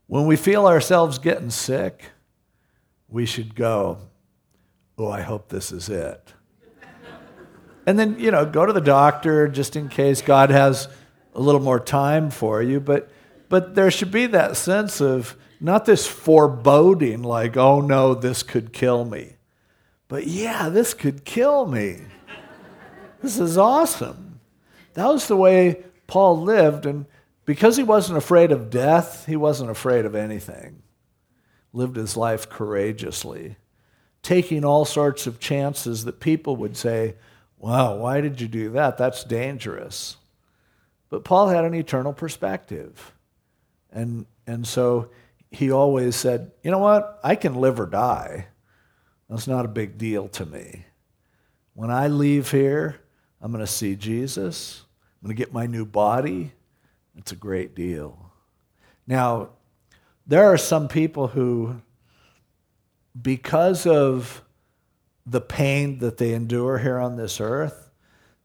[0.07, 2.05] When we feel ourselves getting sick,
[3.09, 3.99] we should go,
[4.99, 6.35] Oh, I hope this is it.
[7.87, 10.89] and then, you know, go to the doctor just in case God has
[11.35, 13.11] a little more time for you, but
[13.49, 18.73] but there should be that sense of not this foreboding like, oh no, this could
[18.73, 19.37] kill me.
[20.09, 22.01] But yeah, this could kill me.
[23.23, 24.41] This is awesome.
[24.95, 27.07] That was the way Paul lived, and
[27.45, 30.83] because he wasn't afraid of death, he wasn't afraid of anything.
[31.73, 33.57] Lived his life courageously,
[34.23, 37.17] taking all sorts of chances that people would say,
[37.59, 38.99] Wow, why did you do that?
[38.99, 40.17] That's dangerous.
[41.09, 43.13] But Paul had an eternal perspective.
[43.91, 45.11] And, and so
[45.51, 47.19] he always said, you know what?
[47.25, 48.49] I can live or die.
[49.29, 50.85] That's not a big deal to me.
[51.75, 53.01] When I leave here,
[53.41, 54.83] I'm going to see Jesus.
[55.21, 56.53] I'm going to get my new body.
[57.17, 58.31] It's a great deal.
[59.07, 59.51] Now,
[60.27, 61.81] there are some people who,
[63.21, 64.43] because of
[65.27, 67.91] the pain that they endure here on this earth,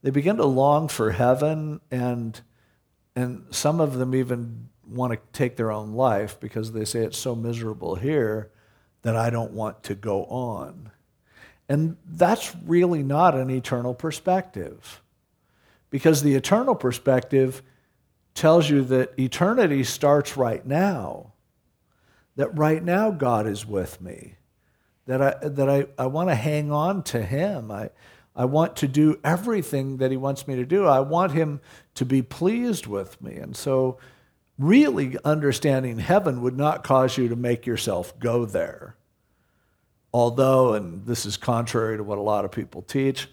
[0.02, 2.40] they begin to long for heaven and
[3.16, 7.16] and some of them even want to take their own life because they say it's
[7.16, 8.50] so miserable here
[9.02, 10.90] that I don't want to go on.
[11.68, 15.00] And that's really not an eternal perspective.
[15.90, 17.62] Because the eternal perspective
[18.34, 21.32] tells you that eternity starts right now.
[22.36, 24.34] That right now God is with me.
[25.06, 27.70] That I, that I, I want to hang on to Him.
[27.70, 27.90] I,
[28.34, 30.86] I want to do everything that He wants me to do.
[30.86, 31.60] I want Him
[31.94, 33.36] to be pleased with me.
[33.36, 33.98] And so,
[34.58, 38.96] really understanding heaven would not cause you to make yourself go there.
[40.12, 43.28] Although, and this is contrary to what a lot of people teach,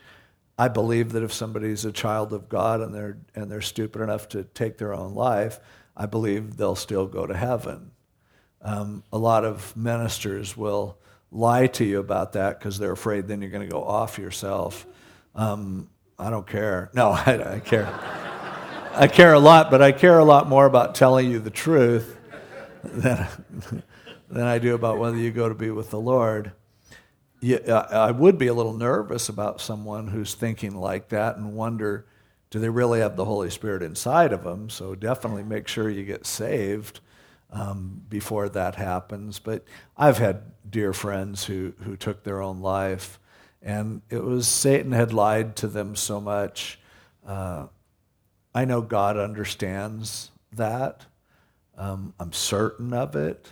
[0.58, 4.30] I believe that if somebody's a child of God and they're, and they're stupid enough
[4.30, 5.60] to take their own life,
[5.96, 7.92] I believe they'll still go to heaven.
[8.62, 10.98] Um, a lot of ministers will
[11.32, 14.86] lie to you about that because they're afraid then you're going to go off yourself.
[15.34, 16.92] Um, I don't care.
[16.94, 17.88] No, I, I care.
[18.94, 22.18] I care a lot, but I care a lot more about telling you the truth
[22.84, 23.28] than,
[24.30, 26.52] than I do about whether you go to be with the Lord.
[27.40, 32.06] yeah, I would be a little nervous about someone who's thinking like that and wonder
[32.50, 34.70] do they really have the Holy Spirit inside of them?
[34.70, 37.00] So definitely make sure you get saved
[37.52, 39.40] um, before that happens.
[39.40, 39.64] But
[39.98, 43.20] I've had dear friends who, who took their own life,
[43.62, 46.80] and it was Satan had lied to them so much.
[47.26, 47.68] Uh,
[48.54, 51.06] I know God understands that.
[51.78, 53.52] Um, I'm certain of it.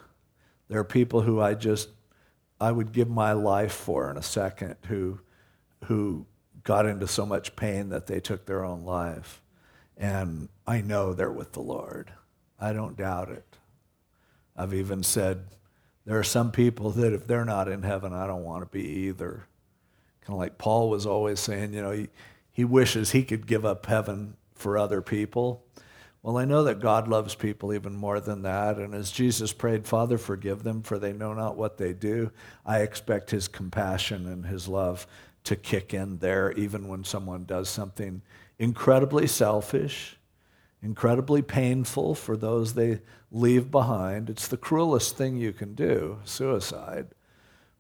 [0.68, 1.89] There are people who I just
[2.62, 5.20] I would give my life for in a second who
[5.86, 6.26] who
[6.64, 9.41] got into so much pain that they took their own life.
[9.97, 12.12] And I know they're with the Lord.
[12.60, 13.49] I don't doubt it.
[14.60, 15.45] I've even said
[16.05, 18.86] there are some people that if they're not in heaven, I don't want to be
[19.07, 19.45] either.
[20.22, 22.10] Kind of like Paul was always saying, you know, he,
[22.51, 25.64] he wishes he could give up heaven for other people.
[26.22, 28.78] Well, I know that God loves people even more than that.
[28.78, 32.30] And as Jesus prayed, Father, forgive them, for they know not what they do,
[32.66, 35.07] I expect his compassion and his love
[35.45, 38.22] to kick in there, even when someone does something
[38.60, 40.18] incredibly selfish,
[40.82, 43.02] incredibly painful for those they
[43.32, 44.30] leave behind.
[44.30, 47.08] It's the cruelest thing you can do, suicide.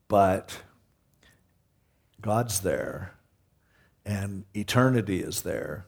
[0.07, 0.63] But
[2.21, 3.15] God's there,
[4.05, 5.85] and eternity is there.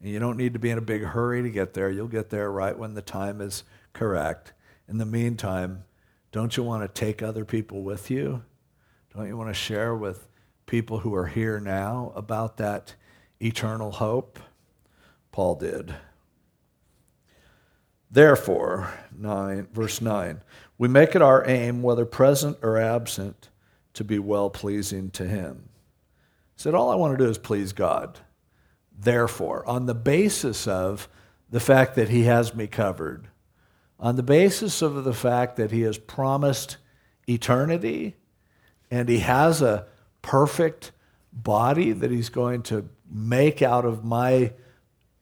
[0.00, 1.90] And you don't need to be in a big hurry to get there.
[1.90, 4.52] You'll get there right when the time is correct.
[4.88, 5.84] In the meantime,
[6.32, 8.42] don't you want to take other people with you?
[9.14, 10.28] Don't you want to share with
[10.66, 12.94] people who are here now about that
[13.40, 14.38] eternal hope?
[15.32, 15.94] Paul did.
[18.10, 20.42] Therefore, 9, verse 9,
[20.78, 23.50] we make it our aim, whether present or absent,
[23.94, 25.68] to be well pleasing to him.
[26.56, 28.18] He said, All I want to do is please God
[29.00, 31.08] therefore, on the basis of
[31.48, 33.28] the fact that he has me covered,
[33.98, 36.76] on the basis of the fact that he has promised
[37.28, 38.16] eternity
[38.90, 39.86] and he has a
[40.22, 40.92] perfect
[41.32, 44.52] body that he's going to make out of my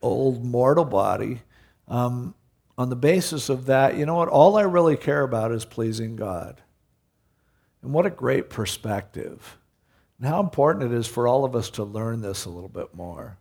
[0.01, 1.43] old mortal body,
[1.86, 2.34] um,
[2.78, 4.28] on the basis of that, you know what?
[4.28, 6.62] All I really care about is pleasing God.
[7.82, 9.58] And what a great perspective.
[10.18, 12.94] And how important it is for all of us to learn this a little bit
[12.94, 13.36] more.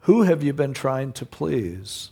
[0.00, 2.10] Who have you been trying to please?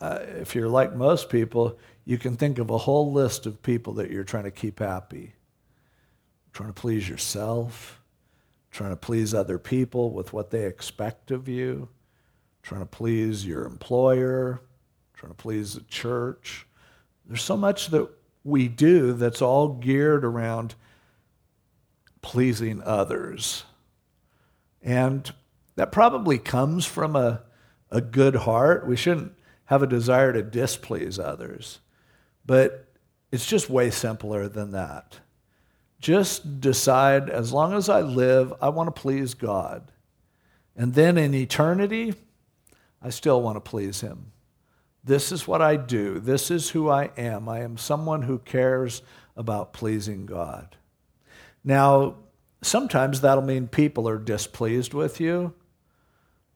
[0.00, 3.94] Uh, if you're like most people, you can think of a whole list of people
[3.94, 5.32] that you're trying to keep happy.
[6.52, 8.00] Trying to please yourself,
[8.70, 11.88] trying to please other people with what they expect of you,
[12.62, 14.60] trying to please your employer,
[15.18, 16.64] trying to please the church.
[17.26, 18.08] There's so much that
[18.44, 20.76] we do that's all geared around
[22.22, 23.64] pleasing others.
[24.80, 25.30] And
[25.74, 27.42] that probably comes from a,
[27.90, 28.86] a good heart.
[28.86, 29.32] We shouldn't
[29.64, 31.80] have a desire to displease others.
[32.46, 32.86] But
[33.32, 35.18] it's just way simpler than that.
[36.00, 39.90] Just decide, as long as I live, I want to please God.
[40.76, 42.14] And then in eternity,
[43.02, 44.30] I still want to please Him.
[45.04, 46.18] This is what I do.
[46.18, 47.48] This is who I am.
[47.48, 49.02] I am someone who cares
[49.36, 50.76] about pleasing God.
[51.64, 52.16] Now,
[52.62, 55.54] sometimes that'll mean people are displeased with you.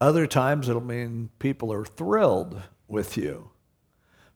[0.01, 3.51] Other times it'll mean people are thrilled with you.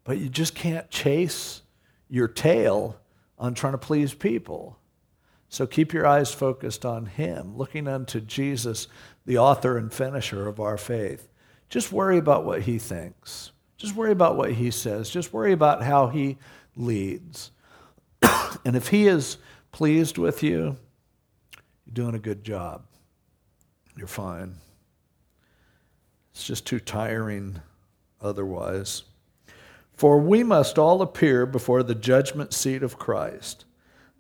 [0.05, 1.63] But you just can't chase
[2.09, 3.01] your tail
[3.39, 4.79] on trying to please people.
[5.49, 8.89] So keep your eyes focused on Him, looking unto Jesus,
[9.25, 11.29] the author and finisher of our faith.
[11.69, 13.51] Just worry about what He thinks.
[13.77, 15.11] Just worry about what He says.
[15.11, 16.39] Just worry about how He
[16.77, 17.51] leads.
[18.65, 19.39] and if He is
[19.73, 20.77] pleased with you,
[21.85, 22.83] you're doing a good job.
[23.97, 24.57] You're fine.
[26.33, 27.61] It's just too tiring
[28.21, 29.05] otherwise.
[29.95, 33.65] For we must all appear before the judgment seat of Christ,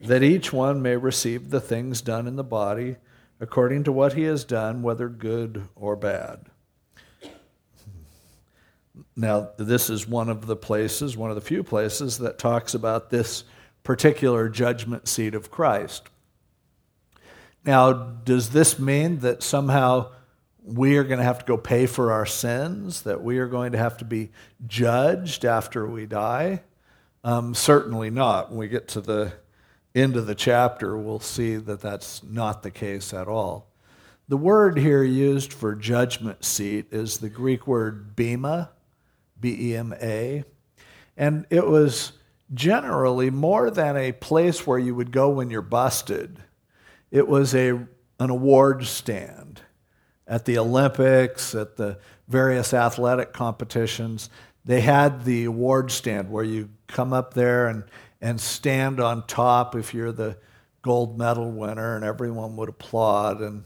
[0.00, 2.96] that each one may receive the things done in the body
[3.40, 6.46] according to what he has done, whether good or bad.
[9.14, 13.10] Now, this is one of the places, one of the few places that talks about
[13.10, 13.44] this
[13.82, 16.08] particular judgment seat of Christ.
[17.64, 20.12] Now, does this mean that somehow
[20.62, 23.72] we are going to have to go pay for our sins, that we are going
[23.72, 24.30] to have to be
[24.66, 26.62] judged after we die?
[27.22, 28.50] Um, certainly not.
[28.50, 29.32] When we get to the
[29.94, 33.68] end of the chapter, we'll see that that's not the case at all.
[34.28, 38.70] The word here used for judgment seat is the Greek word bema,
[39.40, 40.44] B E M A,
[41.16, 42.12] and it was
[42.54, 46.38] generally more than a place where you would go when you're busted.
[47.10, 49.62] It was a, an award stand
[50.26, 54.30] at the Olympics, at the various athletic competitions,
[54.64, 57.84] they had the award stand where you come up there and,
[58.20, 60.36] and stand on top if you're the
[60.82, 63.40] gold medal winner and everyone would applaud.
[63.40, 63.64] And,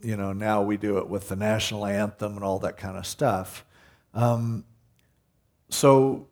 [0.00, 3.06] you know, now we do it with the national anthem and all that kind of
[3.06, 3.66] stuff.
[4.14, 4.64] Um,
[5.70, 6.28] so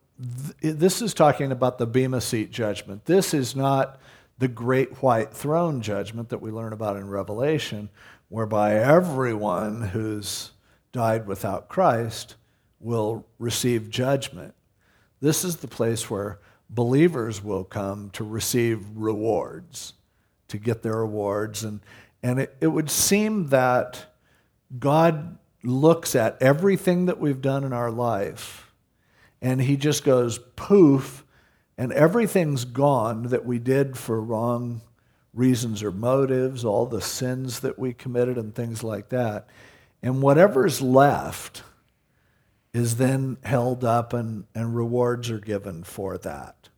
[0.61, 3.05] th- this is talking about the Bema Seat judgment.
[3.05, 4.01] This is not
[4.39, 7.89] the great white throne judgment that we learn about in Revelation,
[8.29, 10.53] whereby everyone who's
[10.93, 12.37] died without Christ
[12.81, 14.55] will receive judgment.
[15.21, 16.39] This is the place where
[16.71, 19.95] believers will come to receive rewards,
[20.49, 21.65] to get their rewards.
[21.65, 21.81] And,
[22.23, 24.07] and it, it would seem that
[24.79, 28.68] God looks at everything that we've done in our life
[29.41, 31.25] and he just goes poof,
[31.77, 34.81] and everything's gone that we did for wrong
[35.33, 39.47] reasons or motives, all the sins that we committed and things like that.
[40.03, 41.63] And whatever's left
[42.73, 46.69] is then held up and, and rewards are given for that.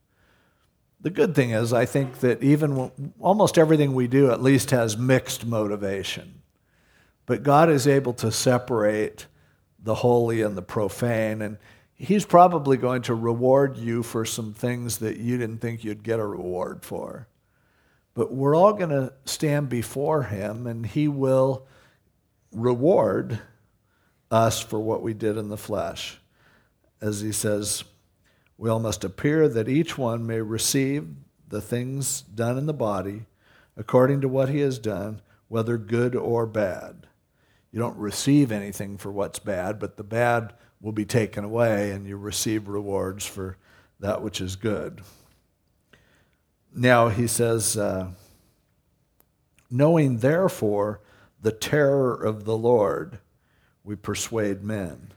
[1.00, 4.98] The good thing is, I think that even almost everything we do at least has
[4.98, 6.42] mixed motivation.
[7.24, 9.26] But God is able to separate
[9.82, 11.40] the holy and the profane.
[11.40, 11.56] And
[12.02, 16.18] He's probably going to reward you for some things that you didn't think you'd get
[16.18, 17.28] a reward for.
[18.14, 21.66] But we're all going to stand before Him, and He will
[22.52, 23.40] reward
[24.30, 26.18] us for what we did in the flesh.
[27.02, 27.84] As He says,
[28.56, 31.06] we all must appear that each one may receive
[31.46, 33.26] the things done in the body
[33.76, 37.06] according to what he has done, whether good or bad.
[37.70, 42.06] You don't receive anything for what's bad, but the bad will be taken away, and
[42.06, 43.56] you receive rewards for
[43.98, 45.02] that which is good.
[46.74, 48.10] Now he says, uh,
[49.70, 51.00] knowing therefore
[51.42, 53.18] the terror of the Lord,
[53.84, 55.12] we persuade men.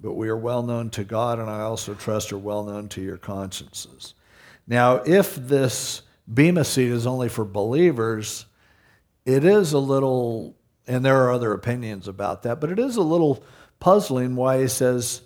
[0.00, 3.00] But we are well known to God, and I also trust are well known to
[3.00, 4.14] your consciences.
[4.66, 6.02] Now, if this
[6.32, 8.46] Bema seat is only for believers,
[9.24, 10.54] it is a little,
[10.86, 13.42] and there are other opinions about that, but it is a little
[13.80, 15.22] puzzling why he says,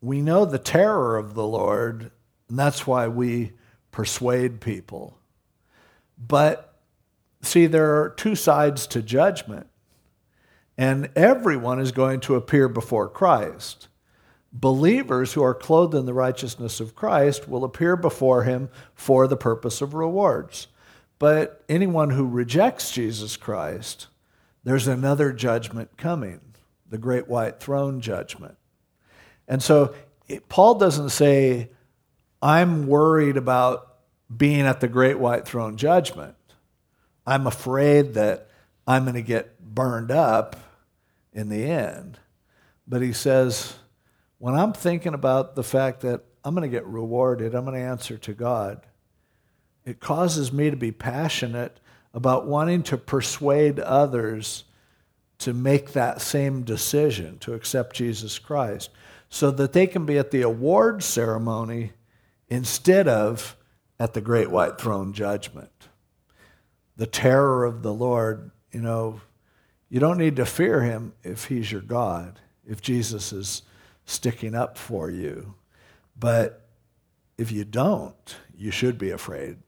[0.00, 2.10] We know the terror of the Lord,
[2.48, 3.52] and that's why we
[3.90, 5.18] persuade people.
[6.18, 6.78] But
[7.42, 9.66] see, there are two sides to judgment,
[10.76, 13.88] and everyone is going to appear before Christ.
[14.52, 19.36] Believers who are clothed in the righteousness of Christ will appear before him for the
[19.36, 20.68] purpose of rewards.
[21.18, 24.06] But anyone who rejects Jesus Christ,
[24.64, 26.40] there's another judgment coming
[26.88, 28.56] the great white throne judgment.
[29.46, 29.94] And so
[30.28, 31.70] it, Paul doesn't say,
[32.40, 33.96] I'm worried about
[34.34, 36.34] being at the great white throne judgment.
[37.26, 38.48] I'm afraid that
[38.86, 40.56] I'm going to get burned up
[41.32, 42.18] in the end.
[42.86, 43.74] But he says,
[44.38, 47.86] when I'm thinking about the fact that I'm going to get rewarded, I'm going to
[47.86, 48.86] answer to God,
[49.84, 51.80] it causes me to be passionate
[52.14, 54.64] about wanting to persuade others
[55.38, 58.90] to make that same decision to accept Jesus Christ
[59.28, 61.92] so that they can be at the award ceremony
[62.48, 63.56] instead of
[64.00, 65.88] at the great white throne judgment.
[66.96, 69.20] The terror of the Lord, you know,
[69.88, 73.62] you don't need to fear him if he's your God, if Jesus is
[74.04, 75.54] sticking up for you.
[76.18, 76.66] But
[77.36, 79.58] if you don't, you should be afraid,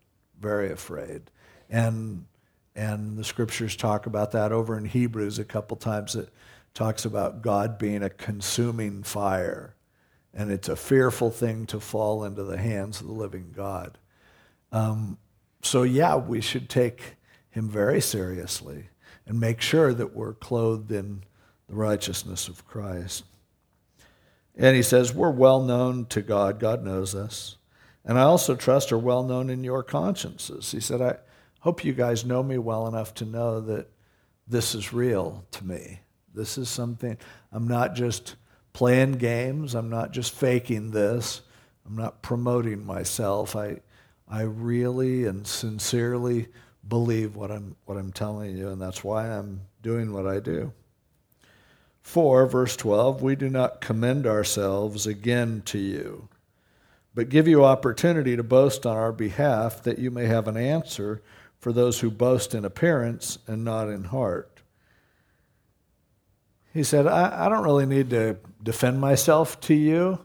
[0.41, 1.31] very afraid.
[1.69, 2.27] And
[2.75, 6.15] and the scriptures talk about that over in Hebrews a couple times.
[6.15, 6.29] It
[6.75, 9.75] talks about God being a consuming fire.
[10.33, 13.99] And it's a fearful thing to fall into the hands of the living God.
[14.71, 15.19] Um,
[15.63, 17.17] so, yeah, we should take
[17.51, 18.89] him very seriously
[19.27, 21.25] and make sure that we're clothed in
[21.69, 23.25] the righteousness of Christ.
[24.57, 26.61] And he says, We're well known to God.
[26.61, 27.57] God knows us.
[28.05, 30.71] And I also trust are well known in your consciences.
[30.71, 31.17] He said, I,
[31.61, 33.89] hope you guys know me well enough to know that
[34.47, 36.01] this is real to me.
[36.35, 37.17] This is something,
[37.53, 38.37] I'm not just
[38.73, 41.43] playing games, I'm not just faking this,
[41.87, 43.57] I'm not promoting myself.
[43.57, 43.81] I,
[44.29, 46.49] I really and sincerely
[46.89, 50.73] believe what I'm, what I'm telling you, and that's why I'm doing what I do.
[52.03, 56.29] 4, verse 12, we do not commend ourselves again to you,
[57.15, 61.23] but give you opportunity to boast on our behalf that you may have an answer
[61.61, 64.63] for those who boast in appearance and not in heart.
[66.73, 70.25] He said, I, I don't really need to defend myself to you,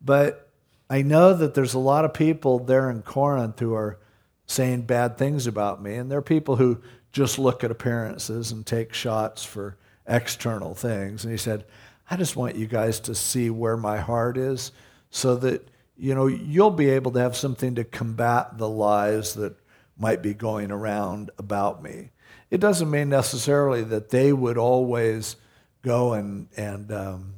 [0.00, 0.50] but
[0.90, 3.98] I know that there's a lot of people there in Corinth who are
[4.46, 6.80] saying bad things about me, and there are people who
[7.12, 11.24] just look at appearances and take shots for external things.
[11.24, 11.64] And he said,
[12.10, 14.72] I just want you guys to see where my heart is
[15.10, 19.54] so that you know you'll be able to have something to combat the lies that
[19.98, 22.10] might be going around about me.
[22.50, 25.36] It doesn't mean necessarily that they would always
[25.82, 27.34] go and, and um,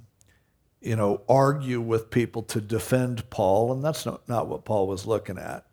[0.80, 5.06] you know, argue with people to defend Paul, and that's not, not what Paul was
[5.06, 5.66] looking at.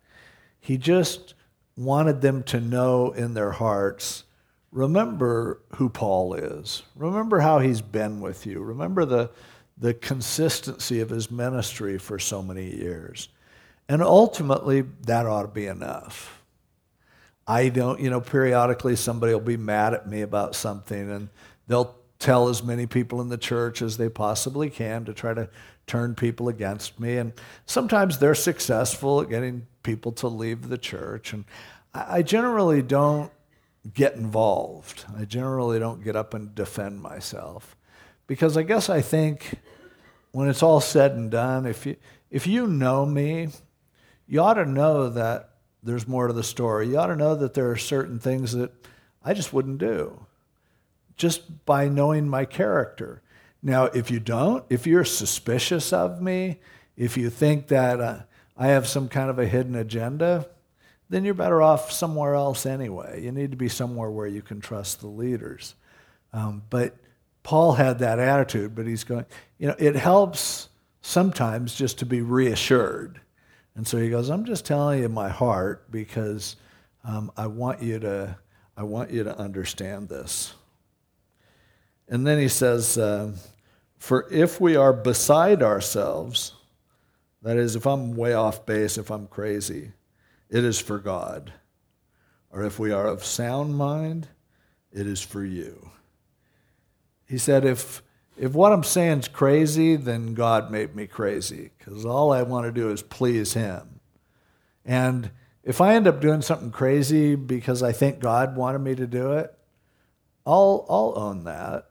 [0.60, 1.34] He just
[1.76, 4.24] wanted them to know in their hearts
[4.72, 6.82] remember who Paul is.
[6.94, 8.60] Remember how he's been with you.
[8.60, 9.30] Remember the,
[9.76, 13.28] the consistency of his ministry for so many years.
[13.88, 16.37] And ultimately, that ought to be enough.
[17.48, 21.30] I don't, you know, periodically somebody will be mad at me about something and
[21.66, 25.48] they'll tell as many people in the church as they possibly can to try to
[25.86, 27.16] turn people against me.
[27.16, 27.32] And
[27.64, 31.32] sometimes they're successful at getting people to leave the church.
[31.32, 31.46] And
[31.94, 33.32] I generally don't
[33.94, 35.06] get involved.
[35.16, 37.76] I generally don't get up and defend myself
[38.26, 39.54] because I guess I think
[40.32, 41.96] when it's all said and done, if you,
[42.30, 43.48] if you know me,
[44.26, 45.48] you ought to know that
[45.82, 46.88] there's more to the story.
[46.88, 48.72] You ought to know that there are certain things that
[49.24, 50.26] I just wouldn't do
[51.16, 53.20] just by knowing my character.
[53.62, 56.60] Now, if you don't, if you're suspicious of me,
[56.96, 58.20] if you think that uh,
[58.56, 60.46] I have some kind of a hidden agenda,
[61.10, 63.22] then you're better off somewhere else anyway.
[63.22, 65.74] You need to be somewhere where you can trust the leaders.
[66.32, 66.94] Um, but
[67.42, 69.24] Paul had that attitude, but he's going,
[69.58, 70.68] you know, it helps
[71.02, 73.20] sometimes just to be reassured.
[73.74, 76.56] And so he goes, I'm just telling you my heart because
[77.04, 78.36] um, I want you to,
[78.76, 80.54] I want you to understand this.
[82.08, 83.32] And then he says, uh,
[83.98, 86.52] For if we are beside ourselves,
[87.42, 89.92] that is, if I'm way off base, if I'm crazy,
[90.50, 91.52] it is for God.
[92.50, 94.28] Or if we are of sound mind,
[94.92, 95.90] it is for you.
[97.26, 98.02] He said, if,
[98.38, 102.66] if what I'm saying is crazy, then God made me crazy, because all I want
[102.66, 104.00] to do is please Him.
[104.84, 105.30] And
[105.62, 109.32] if I end up doing something crazy because I think God wanted me to do
[109.32, 109.54] it,
[110.46, 111.90] I'll, I'll own that.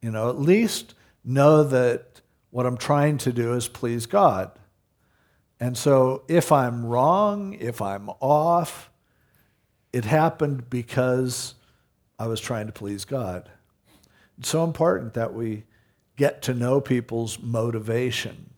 [0.00, 4.52] You know, at least know that what I'm trying to do is please God.
[5.58, 8.90] And so if I'm wrong, if I'm off,
[9.92, 11.54] it happened because
[12.18, 13.50] I was trying to please God.
[14.38, 15.64] It's so important that we
[16.20, 18.50] get to know people's motivation.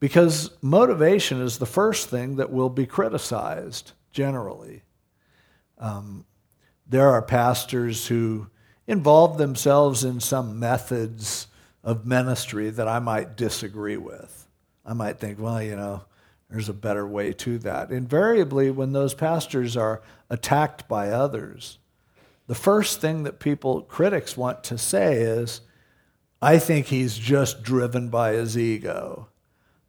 [0.00, 4.80] Because motivation is the first thing that will be criticized generally.
[5.76, 6.24] Um,
[6.88, 8.46] there are pastors who
[8.86, 11.46] involve themselves in some methods
[11.84, 14.48] of ministry that I might disagree with.
[14.82, 16.04] I might think, well, you know,
[16.48, 17.90] there's a better way to that.
[17.90, 20.00] Invariably, when those pastors are
[20.30, 21.76] attacked by others,
[22.46, 25.60] the first thing that people, critics, want to say is,
[26.42, 29.28] I think he's just driven by his ego.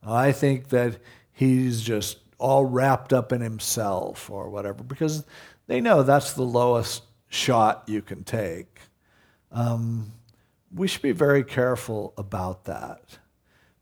[0.05, 0.99] I think that
[1.31, 5.25] he's just all wrapped up in himself or whatever, because
[5.65, 8.79] they know that's the lowest shot you can take.
[9.51, 10.11] Um,
[10.73, 13.17] we should be very careful about that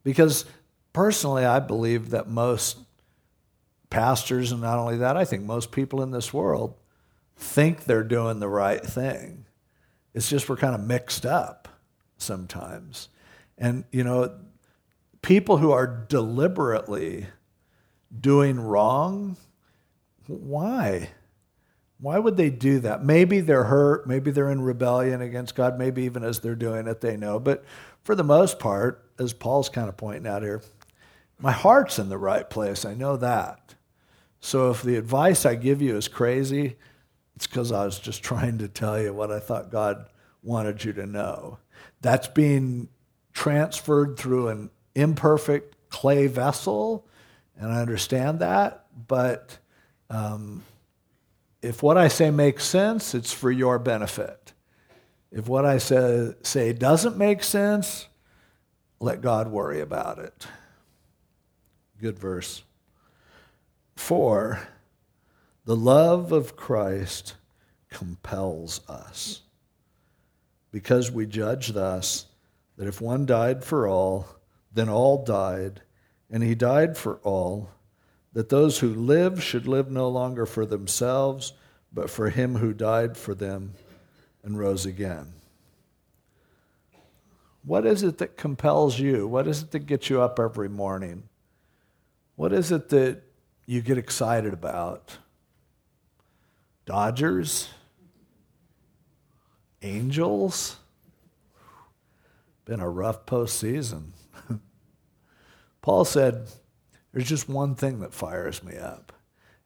[0.03, 0.45] because
[0.93, 2.77] personally, I believe that most
[3.89, 6.75] pastors, and not only that, I think most people in this world
[7.35, 9.45] think they're doing the right thing.
[10.13, 11.60] It's just we're kind of mixed up
[12.21, 13.09] sometimes.
[13.57, 14.33] And, you know,
[15.21, 17.27] people who are deliberately
[18.19, 19.37] doing wrong,
[20.27, 21.09] why?
[21.99, 23.03] Why would they do that?
[23.03, 24.07] Maybe they're hurt.
[24.07, 25.77] Maybe they're in rebellion against God.
[25.77, 27.39] Maybe even as they're doing it, they know.
[27.39, 27.63] But
[28.03, 30.61] for the most part, as Paul's kind of pointing out here,
[31.39, 32.85] my heart's in the right place.
[32.85, 33.75] I know that.
[34.39, 36.77] So if the advice I give you is crazy,
[37.35, 40.05] it's because I was just trying to tell you what I thought God
[40.43, 41.59] wanted you to know.
[42.01, 42.89] That's being
[43.33, 47.07] transferred through an imperfect clay vessel,
[47.57, 49.57] and I understand that, but
[50.09, 50.63] um,
[51.61, 54.53] if what I say makes sense, it's for your benefit.
[55.31, 58.07] If what I say, say doesn't make sense,
[58.99, 60.47] let God worry about it.
[61.99, 62.63] Good verse.
[63.95, 64.67] For
[65.65, 67.35] the love of Christ
[67.89, 69.41] compels us,
[70.71, 72.25] because we judge thus
[72.77, 74.27] that if one died for all,
[74.73, 75.81] then all died,
[76.29, 77.69] and he died for all
[78.33, 81.53] that those who live should live no longer for themselves,
[81.91, 83.73] but for him who died for them
[84.43, 85.33] and rose again.
[87.63, 89.27] What is it that compels you?
[89.27, 91.23] What is it that gets you up every morning?
[92.35, 93.21] What is it that
[93.65, 95.17] you get excited about?
[96.85, 97.69] Dodgers?
[99.81, 100.77] Angels?
[102.65, 104.11] Been a rough postseason.
[105.81, 106.47] Paul said,
[107.11, 109.11] there's just one thing that fires me up.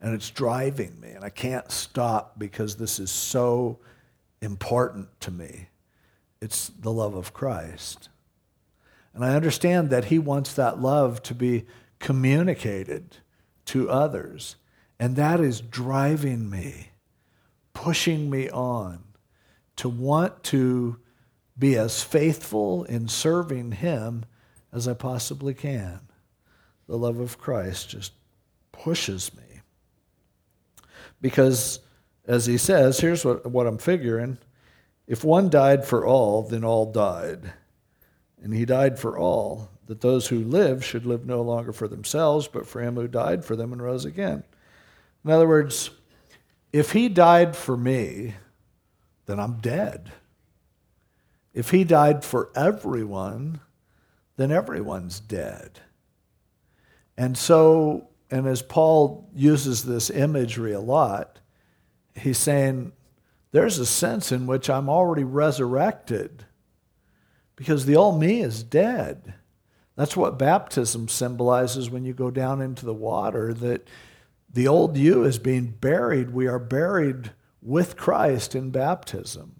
[0.01, 3.79] and it's driving me, and I can't stop because this is so
[4.41, 5.69] important to me.
[6.41, 8.09] It's the love of Christ.
[9.13, 11.65] And I understand that He wants that love to be
[11.99, 13.17] communicated
[13.65, 14.57] to others.
[14.99, 16.89] And that is driving me,
[17.73, 19.04] pushing me on
[19.77, 20.99] to want to
[21.57, 24.25] be as faithful in serving Him
[24.71, 26.01] as I possibly can.
[26.87, 28.11] The love of Christ just
[28.71, 29.61] pushes me.
[31.21, 31.79] Because,
[32.27, 34.37] as he says, here's what, what I'm figuring
[35.07, 37.53] if one died for all, then all died.
[38.41, 42.47] And he died for all, that those who live should live no longer for themselves,
[42.47, 44.43] but for him who died for them and rose again.
[45.23, 45.91] In other words,
[46.73, 48.33] if he died for me,
[49.25, 50.11] then I'm dead.
[51.53, 53.61] If he died for everyone,
[54.37, 55.79] then everyone's dead.
[57.17, 61.39] And so, and as Paul uses this imagery a lot,
[62.13, 62.91] he's saying,
[63.51, 66.45] there's a sense in which I'm already resurrected
[67.55, 69.35] because the old me is dead.
[69.95, 73.87] That's what baptism symbolizes when you go down into the water, that
[74.51, 76.31] the old you is being buried.
[76.31, 77.31] We are buried
[77.65, 79.59] with Christ in baptism,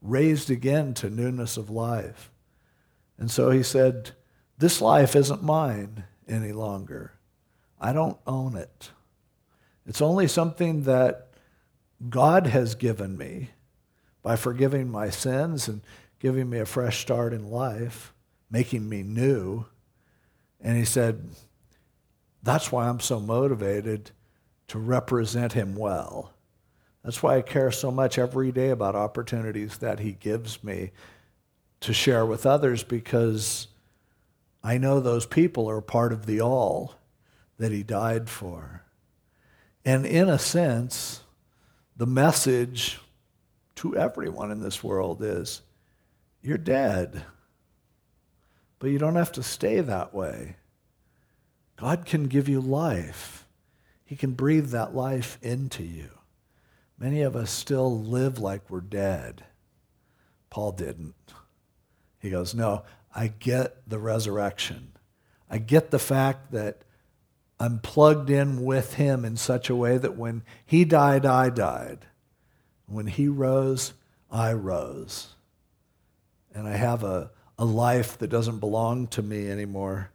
[0.00, 2.30] raised again to newness of life.
[3.18, 4.12] And so he said,
[4.58, 7.14] This life isn't mine any longer.
[7.80, 8.90] I don't own it.
[9.84, 11.30] It's only something that
[12.08, 13.50] God has given me
[14.22, 15.82] by forgiving my sins and
[16.20, 18.14] giving me a fresh start in life,
[18.52, 19.66] making me new.
[20.60, 21.30] And he said,
[22.40, 24.12] That's why I'm so motivated
[24.68, 26.34] to represent him well.
[27.02, 30.92] That's why I care so much every day about opportunities that he gives me
[31.80, 33.66] to share with others because
[34.62, 36.94] I know those people are part of the all
[37.58, 38.84] that he died for.
[39.84, 41.22] And in a sense,
[41.96, 43.00] the message
[43.76, 45.62] to everyone in this world is
[46.40, 47.24] you're dead.
[48.78, 50.56] But you don't have to stay that way.
[51.76, 53.46] God can give you life,
[54.04, 56.10] He can breathe that life into you.
[57.02, 59.42] Many of us still live like we're dead.
[60.50, 61.34] Paul didn't.
[62.20, 64.92] He goes, No, I get the resurrection.
[65.50, 66.82] I get the fact that
[67.58, 72.06] I'm plugged in with him in such a way that when he died, I died.
[72.86, 73.94] When he rose,
[74.30, 75.34] I rose.
[76.54, 80.12] And I have a, a life that doesn't belong to me anymore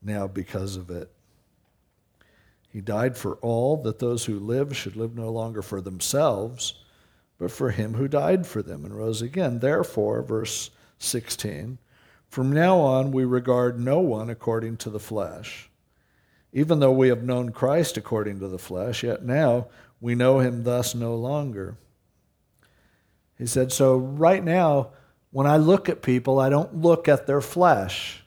[0.00, 1.10] now because of it.
[2.68, 6.74] He died for all, that those who live should live no longer for themselves,
[7.38, 9.60] but for him who died for them and rose again.
[9.60, 11.78] Therefore, verse 16,
[12.28, 15.70] from now on we regard no one according to the flesh.
[16.52, 19.68] Even though we have known Christ according to the flesh, yet now
[20.00, 21.76] we know him thus no longer.
[23.36, 24.90] He said, So right now,
[25.30, 28.24] when I look at people, I don't look at their flesh.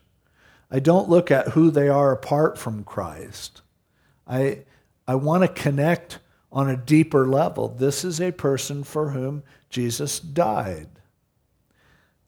[0.70, 3.61] I don't look at who they are apart from Christ.
[4.26, 4.64] I,
[5.06, 6.18] I want to connect
[6.50, 7.68] on a deeper level.
[7.68, 10.88] This is a person for whom Jesus died.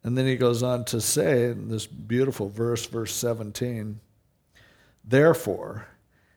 [0.03, 4.01] And then he goes on to say in this beautiful verse, verse 17,
[5.03, 5.88] Therefore,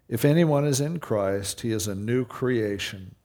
[0.07, 3.15] if anyone is in Christ, he is a new creation.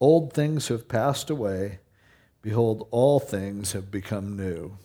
[0.00, 1.80] Old things have passed away.
[2.42, 4.78] Behold, all things have become new.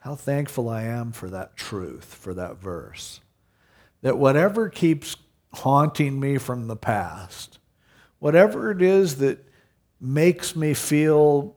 [0.00, 3.20] How thankful I am for that truth, for that verse.
[4.02, 5.16] That whatever keeps
[5.52, 7.58] haunting me from the past,
[8.18, 9.44] whatever it is that
[10.00, 11.56] makes me feel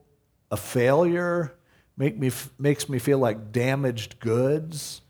[0.50, 1.54] a failure,
[1.96, 5.02] make me, makes me feel like damaged goods,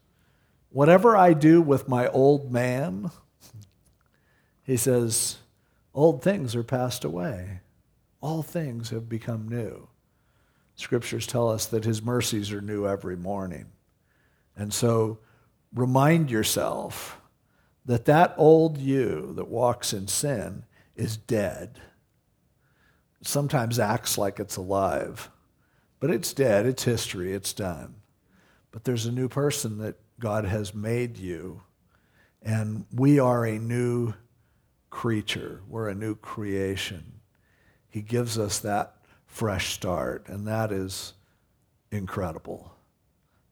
[0.74, 3.12] Whatever I do with my old man,
[4.64, 5.36] he says,
[5.94, 7.60] old things are passed away.
[8.20, 9.86] All things have become new.
[10.74, 13.66] Scriptures tell us that his mercies are new every morning.
[14.56, 15.20] And so
[15.72, 17.20] remind yourself
[17.84, 20.64] that that old you that walks in sin
[20.96, 21.80] is dead.
[23.22, 25.30] sometimes acts like it's alive,
[25.98, 27.94] but it's dead, it's history, it's done.
[28.70, 31.62] But there's a new person that God has made you.
[32.42, 34.12] And we are a new
[34.90, 37.20] creature, we're a new creation.
[37.88, 41.14] He gives us that fresh start, and that is
[41.90, 42.74] incredible.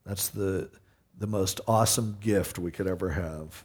[0.04, 0.70] That's the,
[1.18, 3.64] the most awesome gift we could ever have.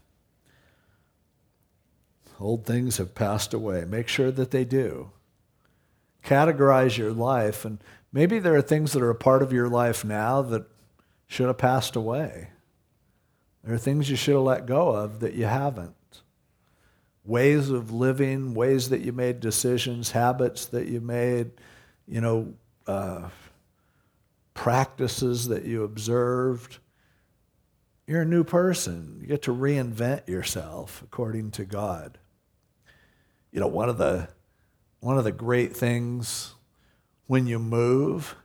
[2.39, 3.85] Old things have passed away.
[3.85, 5.11] Make sure that they do.
[6.23, 7.79] Categorize your life, and
[8.11, 10.65] maybe there are things that are a part of your life now that
[11.27, 12.49] should have passed away.
[13.63, 15.95] There are things you should have let go of that you haven't.
[17.25, 21.51] ways of living, ways that you made decisions, habits that you made,
[22.07, 22.53] you know,
[22.88, 23.27] uh,
[24.53, 26.77] practices that you observed.
[28.07, 29.17] You're a new person.
[29.19, 32.17] You get to reinvent yourself according to God.
[33.51, 34.29] You know, one of the
[34.99, 36.53] one of the great things
[37.27, 38.35] when you move,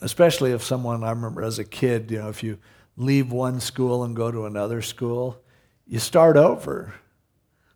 [0.00, 2.58] especially if someone I remember as a kid, you know, if you
[2.96, 5.42] leave one school and go to another school,
[5.86, 6.94] you start over.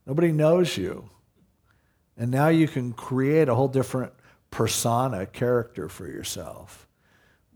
[0.06, 1.08] Nobody knows you.
[2.16, 4.12] And now you can create a whole different
[4.50, 6.88] persona, character for yourself.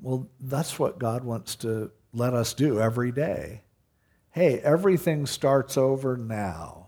[0.01, 3.63] Well, that's what God wants to let us do every day.
[4.31, 6.84] Hey, everything starts over now.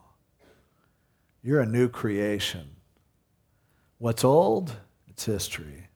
[1.47, 2.75] You're a new creation.
[3.99, 4.75] What's old?
[5.07, 5.87] It's history.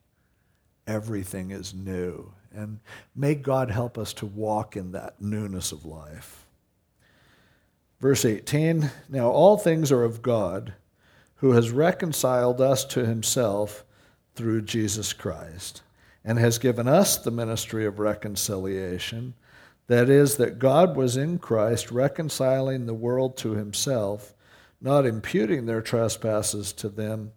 [0.87, 2.33] Everything is new.
[2.55, 2.79] And
[3.17, 6.47] may God help us to walk in that newness of life.
[7.99, 10.75] Verse 18 Now all things are of God,
[11.39, 13.85] who has reconciled us to himself
[14.37, 15.83] through Jesus Christ,
[16.25, 19.35] and has given us the ministry of reconciliation.
[19.89, 24.33] That is, that God was in Christ reconciling the world to himself,
[24.81, 27.33] not imputing their trespasses to them,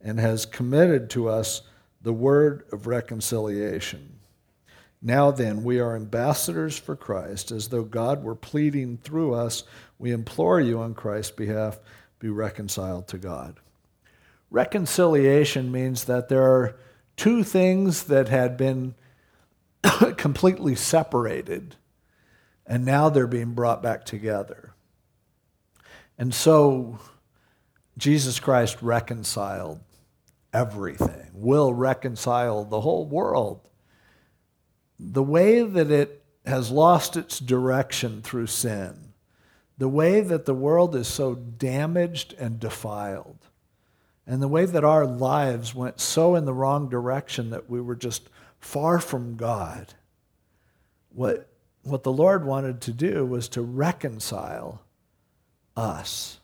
[0.00, 1.62] and has committed to us
[2.02, 4.18] the word of reconciliation.
[5.02, 9.64] Now then, we are ambassadors for Christ, as though God were pleading through us.
[9.98, 11.78] We implore you on Christ's behalf,
[12.18, 13.60] be reconciled to God.
[14.50, 16.76] Reconciliation means that there are
[17.16, 18.94] two things that had been
[20.16, 21.76] completely separated,
[22.66, 24.69] and now they're being brought back together.
[26.20, 26.98] And so,
[27.96, 29.80] Jesus Christ reconciled
[30.52, 33.66] everything, will reconcile the whole world.
[34.98, 39.14] The way that it has lost its direction through sin,
[39.78, 43.38] the way that the world is so damaged and defiled,
[44.26, 47.96] and the way that our lives went so in the wrong direction that we were
[47.96, 49.94] just far from God,
[51.14, 51.48] what,
[51.82, 54.82] what the Lord wanted to do was to reconcile
[55.76, 56.38] us.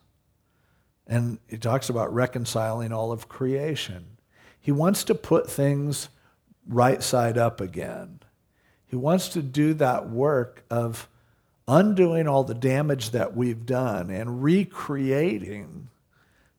[1.07, 4.17] And he talks about reconciling all of creation.
[4.61, 6.09] He wants to put things
[6.67, 8.21] right side up again.
[8.87, 11.09] He wants to do that work of
[11.69, 15.89] undoing all the damage that we've done and recreating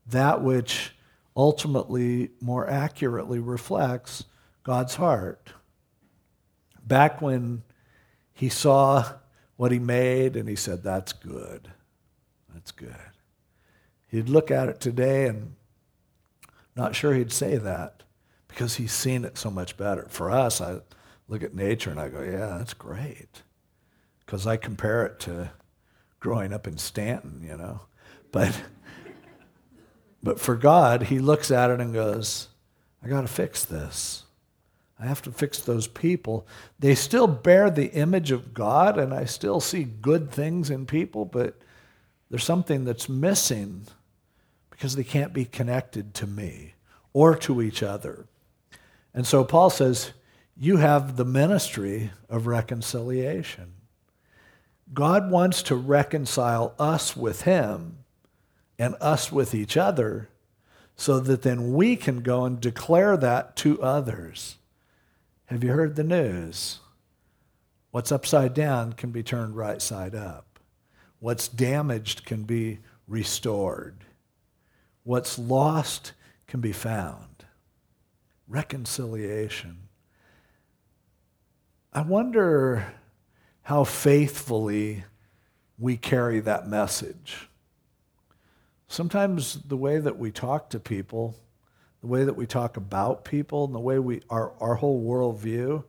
[0.07, 0.93] that which
[1.35, 4.25] ultimately more accurately reflects
[4.63, 5.53] God's heart.
[6.85, 7.63] Back when
[8.33, 9.05] he saw
[9.55, 11.69] what he made and he said, That's good.
[12.71, 12.95] Good.
[14.07, 15.55] He'd look at it today and
[16.75, 18.03] not sure he'd say that
[18.47, 20.07] because he's seen it so much better.
[20.09, 20.79] For us, I,
[21.27, 23.43] look at nature and I go, yeah, that's great.
[24.25, 25.51] Because I compare it to
[26.19, 27.81] growing up in Stanton, you know.
[28.31, 28.61] But,
[30.21, 32.49] but for God, He looks at it and goes,
[33.03, 34.23] I got to fix this.
[34.99, 36.47] I have to fix those people.
[36.79, 41.23] They still bear the image of God, and I still see good things in people,
[41.23, 41.55] but
[42.29, 43.87] there's something that's missing
[44.69, 46.73] because they can't be connected to me
[47.13, 48.27] or to each other.
[49.13, 50.11] And so Paul says,
[50.55, 53.73] you have the ministry of reconciliation.
[54.93, 57.99] God wants to reconcile us with Him
[58.79, 60.29] and us with each other
[60.95, 64.57] so that then we can go and declare that to others.
[65.45, 66.79] Have you heard the news?
[67.91, 70.46] What's upside down can be turned right side up.
[71.19, 74.05] What's damaged can be restored.
[75.03, 76.13] What's lost
[76.47, 77.45] can be found.
[78.47, 79.87] Reconciliation.
[81.91, 82.93] I wonder
[83.63, 85.05] how faithfully
[85.79, 87.49] we carry that message.
[88.87, 91.35] Sometimes the way that we talk to people,
[92.01, 95.83] the way that we talk about people, and the way we our, our whole worldview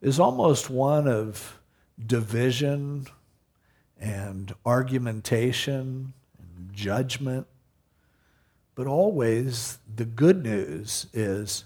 [0.00, 1.60] is almost one of
[2.04, 3.06] division
[4.02, 7.46] and argumentation and judgment.
[8.74, 11.64] But always the good news is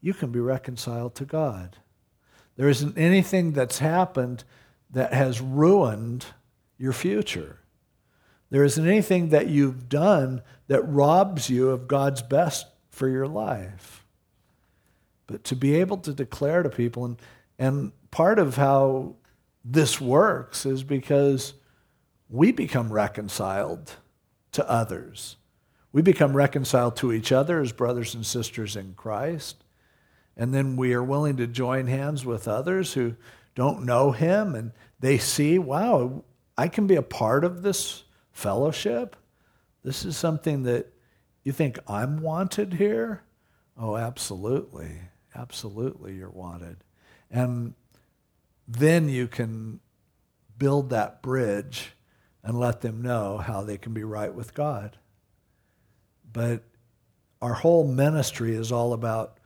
[0.00, 1.76] you can be reconciled to God.
[2.56, 4.42] There isn't anything that's happened
[4.90, 6.26] that has ruined
[6.76, 7.60] your future.
[8.50, 14.04] There isn't anything that you've done that robs you of God's best for your life.
[15.26, 17.22] But to be able to declare to people, and,
[17.58, 19.16] and part of how
[19.64, 21.54] this works is because
[22.28, 23.96] we become reconciled
[24.52, 25.36] to others.
[25.92, 29.64] We become reconciled to each other as brothers and sisters in Christ
[30.36, 33.16] and then we are willing to join hands with others who
[33.54, 36.24] don't know him and they see, wow,
[36.58, 39.16] I can be a part of this fellowship.
[39.82, 40.92] This is something that
[41.42, 43.22] you think I'm wanted here?
[43.78, 45.00] Oh, absolutely.
[45.34, 46.78] Absolutely, you're wanted.
[47.30, 47.74] And
[48.68, 49.80] then you can
[50.58, 51.92] build that bridge
[52.46, 54.96] and let them know how they can be right with God.
[56.32, 56.62] But
[57.42, 59.38] our whole ministry is all about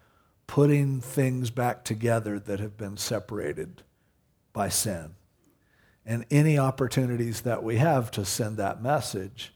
[0.46, 3.82] putting things back together that have been separated
[4.52, 5.14] by sin.
[6.04, 9.54] And any opportunities that we have to send that message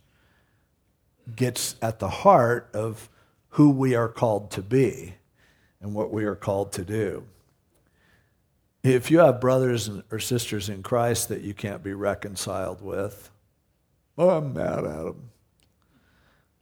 [1.37, 3.11] gets at the heart of
[3.51, 5.17] who we are called to be
[5.83, 7.25] and what we are called to do.
[8.83, 13.31] If you have brothers or sisters in Christ that you can't be reconciled with,
[14.19, 15.31] oh, I'm mad at them.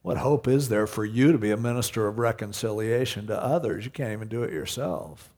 [0.01, 3.85] What hope is there for you to be a minister of reconciliation to others?
[3.85, 5.33] You can't even do it yourself.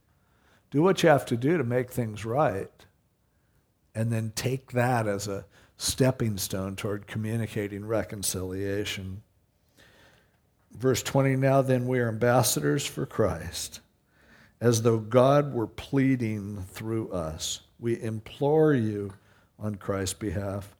[0.71, 2.71] Do what you have to do to make things right,
[3.93, 5.45] and then take that as a
[5.77, 9.21] stepping stone toward communicating reconciliation.
[10.71, 13.81] Verse 20 Now then, we are ambassadors for Christ,
[14.59, 17.61] as though God were pleading through us.
[17.79, 19.13] We implore you
[19.59, 20.74] on Christ's behalf,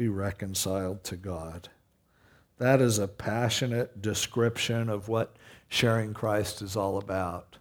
[0.00, 1.68] be reconciled to God.
[2.56, 5.36] That is a passionate description of what
[5.68, 7.58] sharing Christ is all about.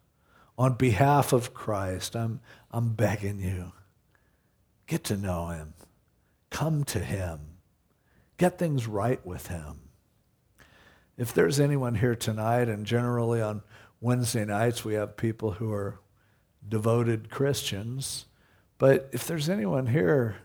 [0.57, 2.39] On behalf of Christ, I'm,
[2.71, 3.73] I'm begging you
[4.87, 5.73] get to know him,
[6.49, 7.41] come to him,
[8.37, 9.81] get things right with him.
[11.17, 13.63] If there's anyone here tonight, and generally on
[13.99, 15.99] Wednesday nights we have people who are
[16.65, 18.27] devoted Christians,
[18.77, 20.37] but if there's anyone here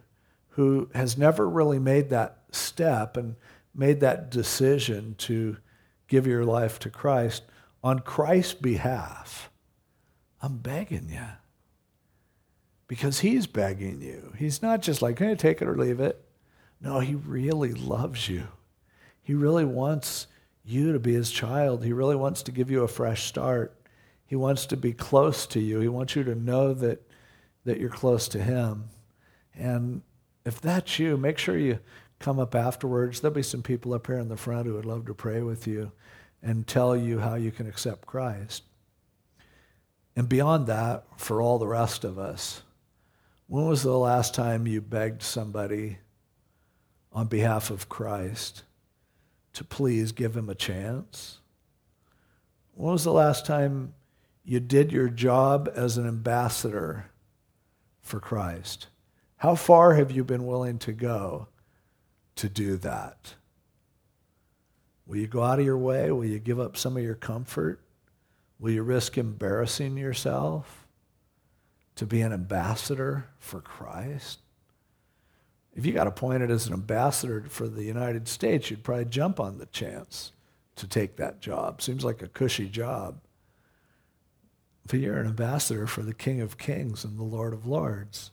[0.54, 3.34] who has never really made that step and
[3.74, 5.56] made that decision to
[6.06, 7.42] give your life to Christ
[7.82, 9.50] on Christ's behalf,
[10.40, 11.26] I'm begging you.
[12.86, 14.32] Because he's begging you.
[14.38, 16.24] He's not just like, hey, take it or leave it.
[16.80, 18.46] No, he really loves you.
[19.22, 20.28] He really wants
[20.64, 21.82] you to be his child.
[21.84, 23.76] He really wants to give you a fresh start.
[24.24, 25.80] He wants to be close to you.
[25.80, 27.02] He wants you to know that,
[27.64, 28.84] that you're close to him.
[29.54, 30.02] And
[30.44, 31.78] if that's you, make sure you
[32.18, 33.20] come up afterwards.
[33.20, 35.66] There'll be some people up here in the front who would love to pray with
[35.66, 35.92] you
[36.42, 38.62] and tell you how you can accept Christ.
[40.16, 42.62] And beyond that, for all the rest of us,
[43.46, 45.98] when was the last time you begged somebody
[47.12, 48.62] on behalf of Christ
[49.54, 51.38] to please give him a chance?
[52.74, 53.94] When was the last time
[54.44, 57.06] you did your job as an ambassador
[58.02, 58.88] for Christ?
[59.44, 61.48] How far have you been willing to go
[62.36, 63.34] to do that?
[65.06, 66.10] Will you go out of your way?
[66.10, 67.82] Will you give up some of your comfort?
[68.58, 70.86] Will you risk embarrassing yourself
[71.96, 74.38] to be an ambassador for Christ?
[75.74, 79.58] if you got appointed as an ambassador for the United States, you'd probably jump on
[79.58, 80.32] the chance
[80.76, 81.82] to take that job.
[81.82, 83.20] Seems like a cushy job.
[84.86, 88.30] But you're an ambassador for the King of Kings and the Lord of Lords.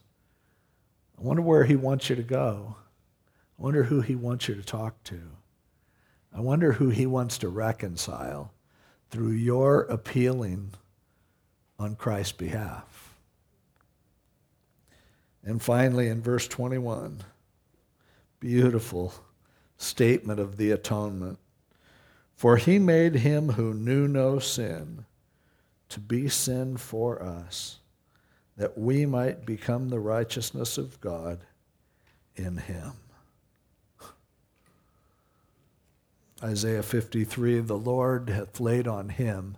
[1.22, 2.74] I wonder where he wants you to go.
[3.56, 5.20] I wonder who he wants you to talk to.
[6.34, 8.52] I wonder who he wants to reconcile
[9.08, 10.72] through your appealing
[11.78, 13.14] on Christ's behalf.
[15.44, 17.22] And finally, in verse 21,
[18.40, 19.14] beautiful
[19.76, 21.38] statement of the atonement.
[22.34, 25.04] For he made him who knew no sin
[25.90, 27.78] to be sin for us,
[28.56, 31.40] that we might become the righteousness of God
[32.36, 32.92] in him.
[36.42, 39.56] Isaiah 53 The Lord hath laid on him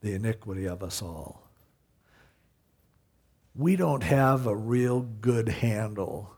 [0.00, 1.42] the iniquity of us all.
[3.54, 6.34] We don't have a real good handle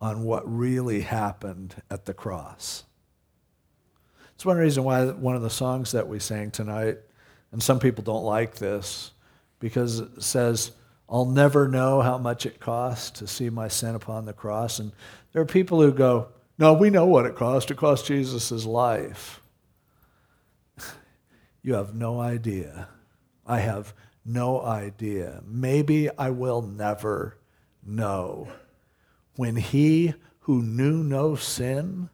[0.00, 2.84] on what really happened at the cross.
[4.34, 6.96] It's one reason why one of the songs that we sang tonight,
[7.52, 9.10] and some people don't like this,
[9.58, 10.72] because it says,
[11.10, 14.78] I'll never know how much it cost to see my sin upon the cross.
[14.78, 14.92] And
[15.32, 17.70] there are people who go, No, we know what it cost.
[17.70, 19.40] It cost Jesus' life.
[21.62, 22.88] you have no idea.
[23.46, 23.92] I have
[24.24, 25.42] no idea.
[25.46, 27.38] Maybe I will never
[27.84, 28.48] know
[29.36, 32.10] when he who knew no sin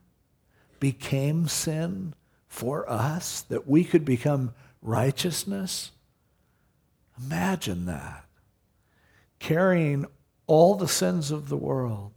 [0.78, 2.14] became sin
[2.46, 5.90] for us, that we could become righteousness?
[7.20, 8.25] Imagine that.
[9.38, 10.06] Carrying
[10.46, 12.12] all the sins of the world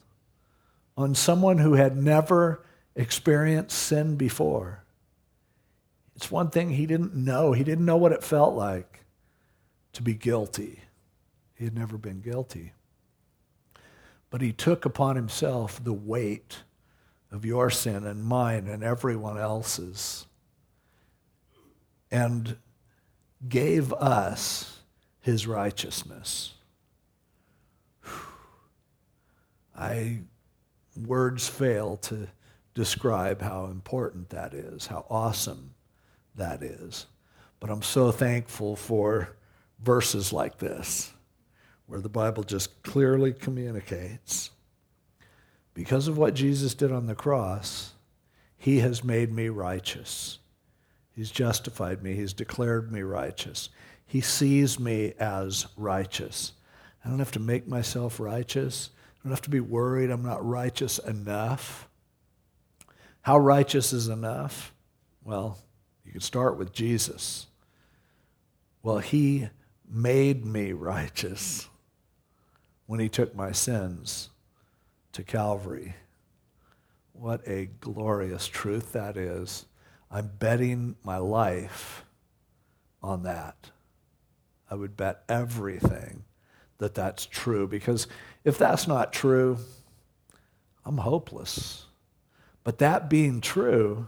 [0.98, 2.64] on someone who had never
[2.96, 4.84] experienced sin before.
[6.16, 7.54] It's one thing he didn't know.
[7.54, 9.06] He didn't know what it felt like
[9.94, 10.82] to be guilty.
[11.56, 12.74] He had never been guilty.
[14.30, 16.64] But he took upon himself the weight
[17.32, 20.26] of your sin and mine and everyone else's
[22.12, 22.58] and
[23.48, 24.80] gave us
[25.22, 26.56] his righteousness.
[29.80, 30.20] I
[31.06, 32.28] words fail to
[32.74, 35.74] describe how important that is, how awesome
[36.36, 37.06] that is.
[37.60, 39.36] But I'm so thankful for
[39.82, 41.14] verses like this,
[41.88, 44.52] where the Bible just clearly communicates
[45.80, 47.94] because of what Jesus did on the cross,
[48.58, 50.40] he has made me righteous.
[51.16, 52.16] He's justified me.
[52.16, 53.70] He's declared me righteous.
[54.06, 56.52] He sees me as righteous.
[57.04, 58.90] I don't have to make myself righteous.
[59.20, 61.90] I don't have to be worried I'm not righteous enough.
[63.22, 64.74] How righteous is enough?
[65.24, 65.58] Well,
[66.06, 67.48] you can start with Jesus.
[68.82, 69.50] Well, he
[69.88, 71.68] made me righteous
[72.86, 74.30] when he took my sins
[75.12, 75.96] to Calvary.
[77.12, 79.66] What a glorious truth that is.
[80.10, 82.06] I'm betting my life
[83.04, 83.72] on that.
[84.72, 86.24] I would bet everything
[86.80, 88.08] that that's true because
[88.44, 89.60] if that's not true,
[90.86, 91.86] I'm hopeless.
[92.64, 94.08] But that being true,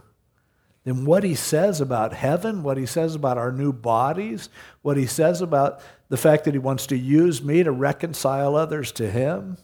[0.84, 4.48] then what he says about heaven, what he says about our new bodies,
[4.82, 8.90] what he says about the fact that he wants to use me to reconcile others
[8.92, 9.58] to him,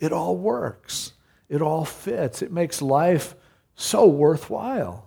[0.00, 1.12] it all works.
[1.48, 2.42] It all fits.
[2.42, 3.34] It makes life
[3.74, 5.04] so worthwhile.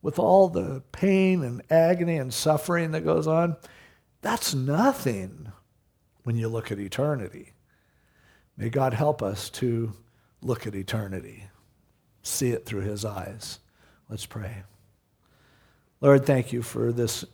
[0.00, 3.56] With all the pain and agony and suffering that goes on,
[4.20, 5.50] that's nothing
[6.28, 7.54] when you look at eternity.
[8.54, 9.94] May God help us to
[10.42, 11.44] look at eternity,
[12.22, 13.60] see it through his eyes.
[14.10, 14.64] Let's pray.
[16.02, 17.24] Lord, thank you for this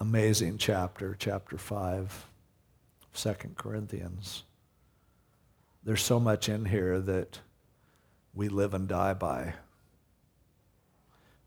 [0.00, 2.26] amazing chapter, chapter 5,
[3.12, 4.44] 2 Corinthians.
[5.84, 7.40] There's so much in here that
[8.32, 9.56] we live and die by.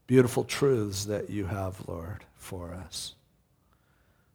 [0.06, 3.16] Beautiful truths that you have, Lord, for us.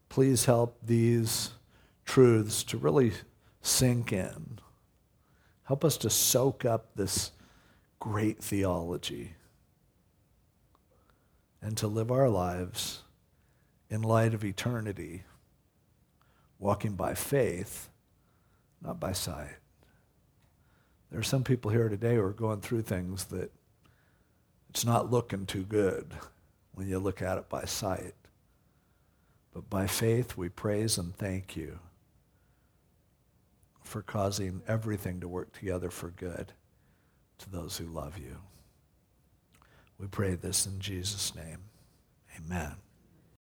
[0.08, 1.52] Please help these
[2.06, 3.12] truths to really
[3.60, 4.58] sink in.
[5.64, 7.32] Help us to soak up this
[7.98, 9.34] great theology
[11.60, 13.02] and to live our lives
[13.90, 15.24] in light of eternity,
[16.58, 17.88] walking by faith,
[18.80, 19.56] not by sight.
[21.10, 23.52] There are some people here today who are going through things that
[24.70, 26.12] it's not looking too good
[26.72, 28.14] when you look at it by sight.
[29.52, 31.78] But by faith, we praise and thank you
[33.86, 36.52] for causing everything to work together for good
[37.38, 38.36] to those who love you.
[39.98, 41.58] We pray this in Jesus' name.
[42.38, 42.74] Amen.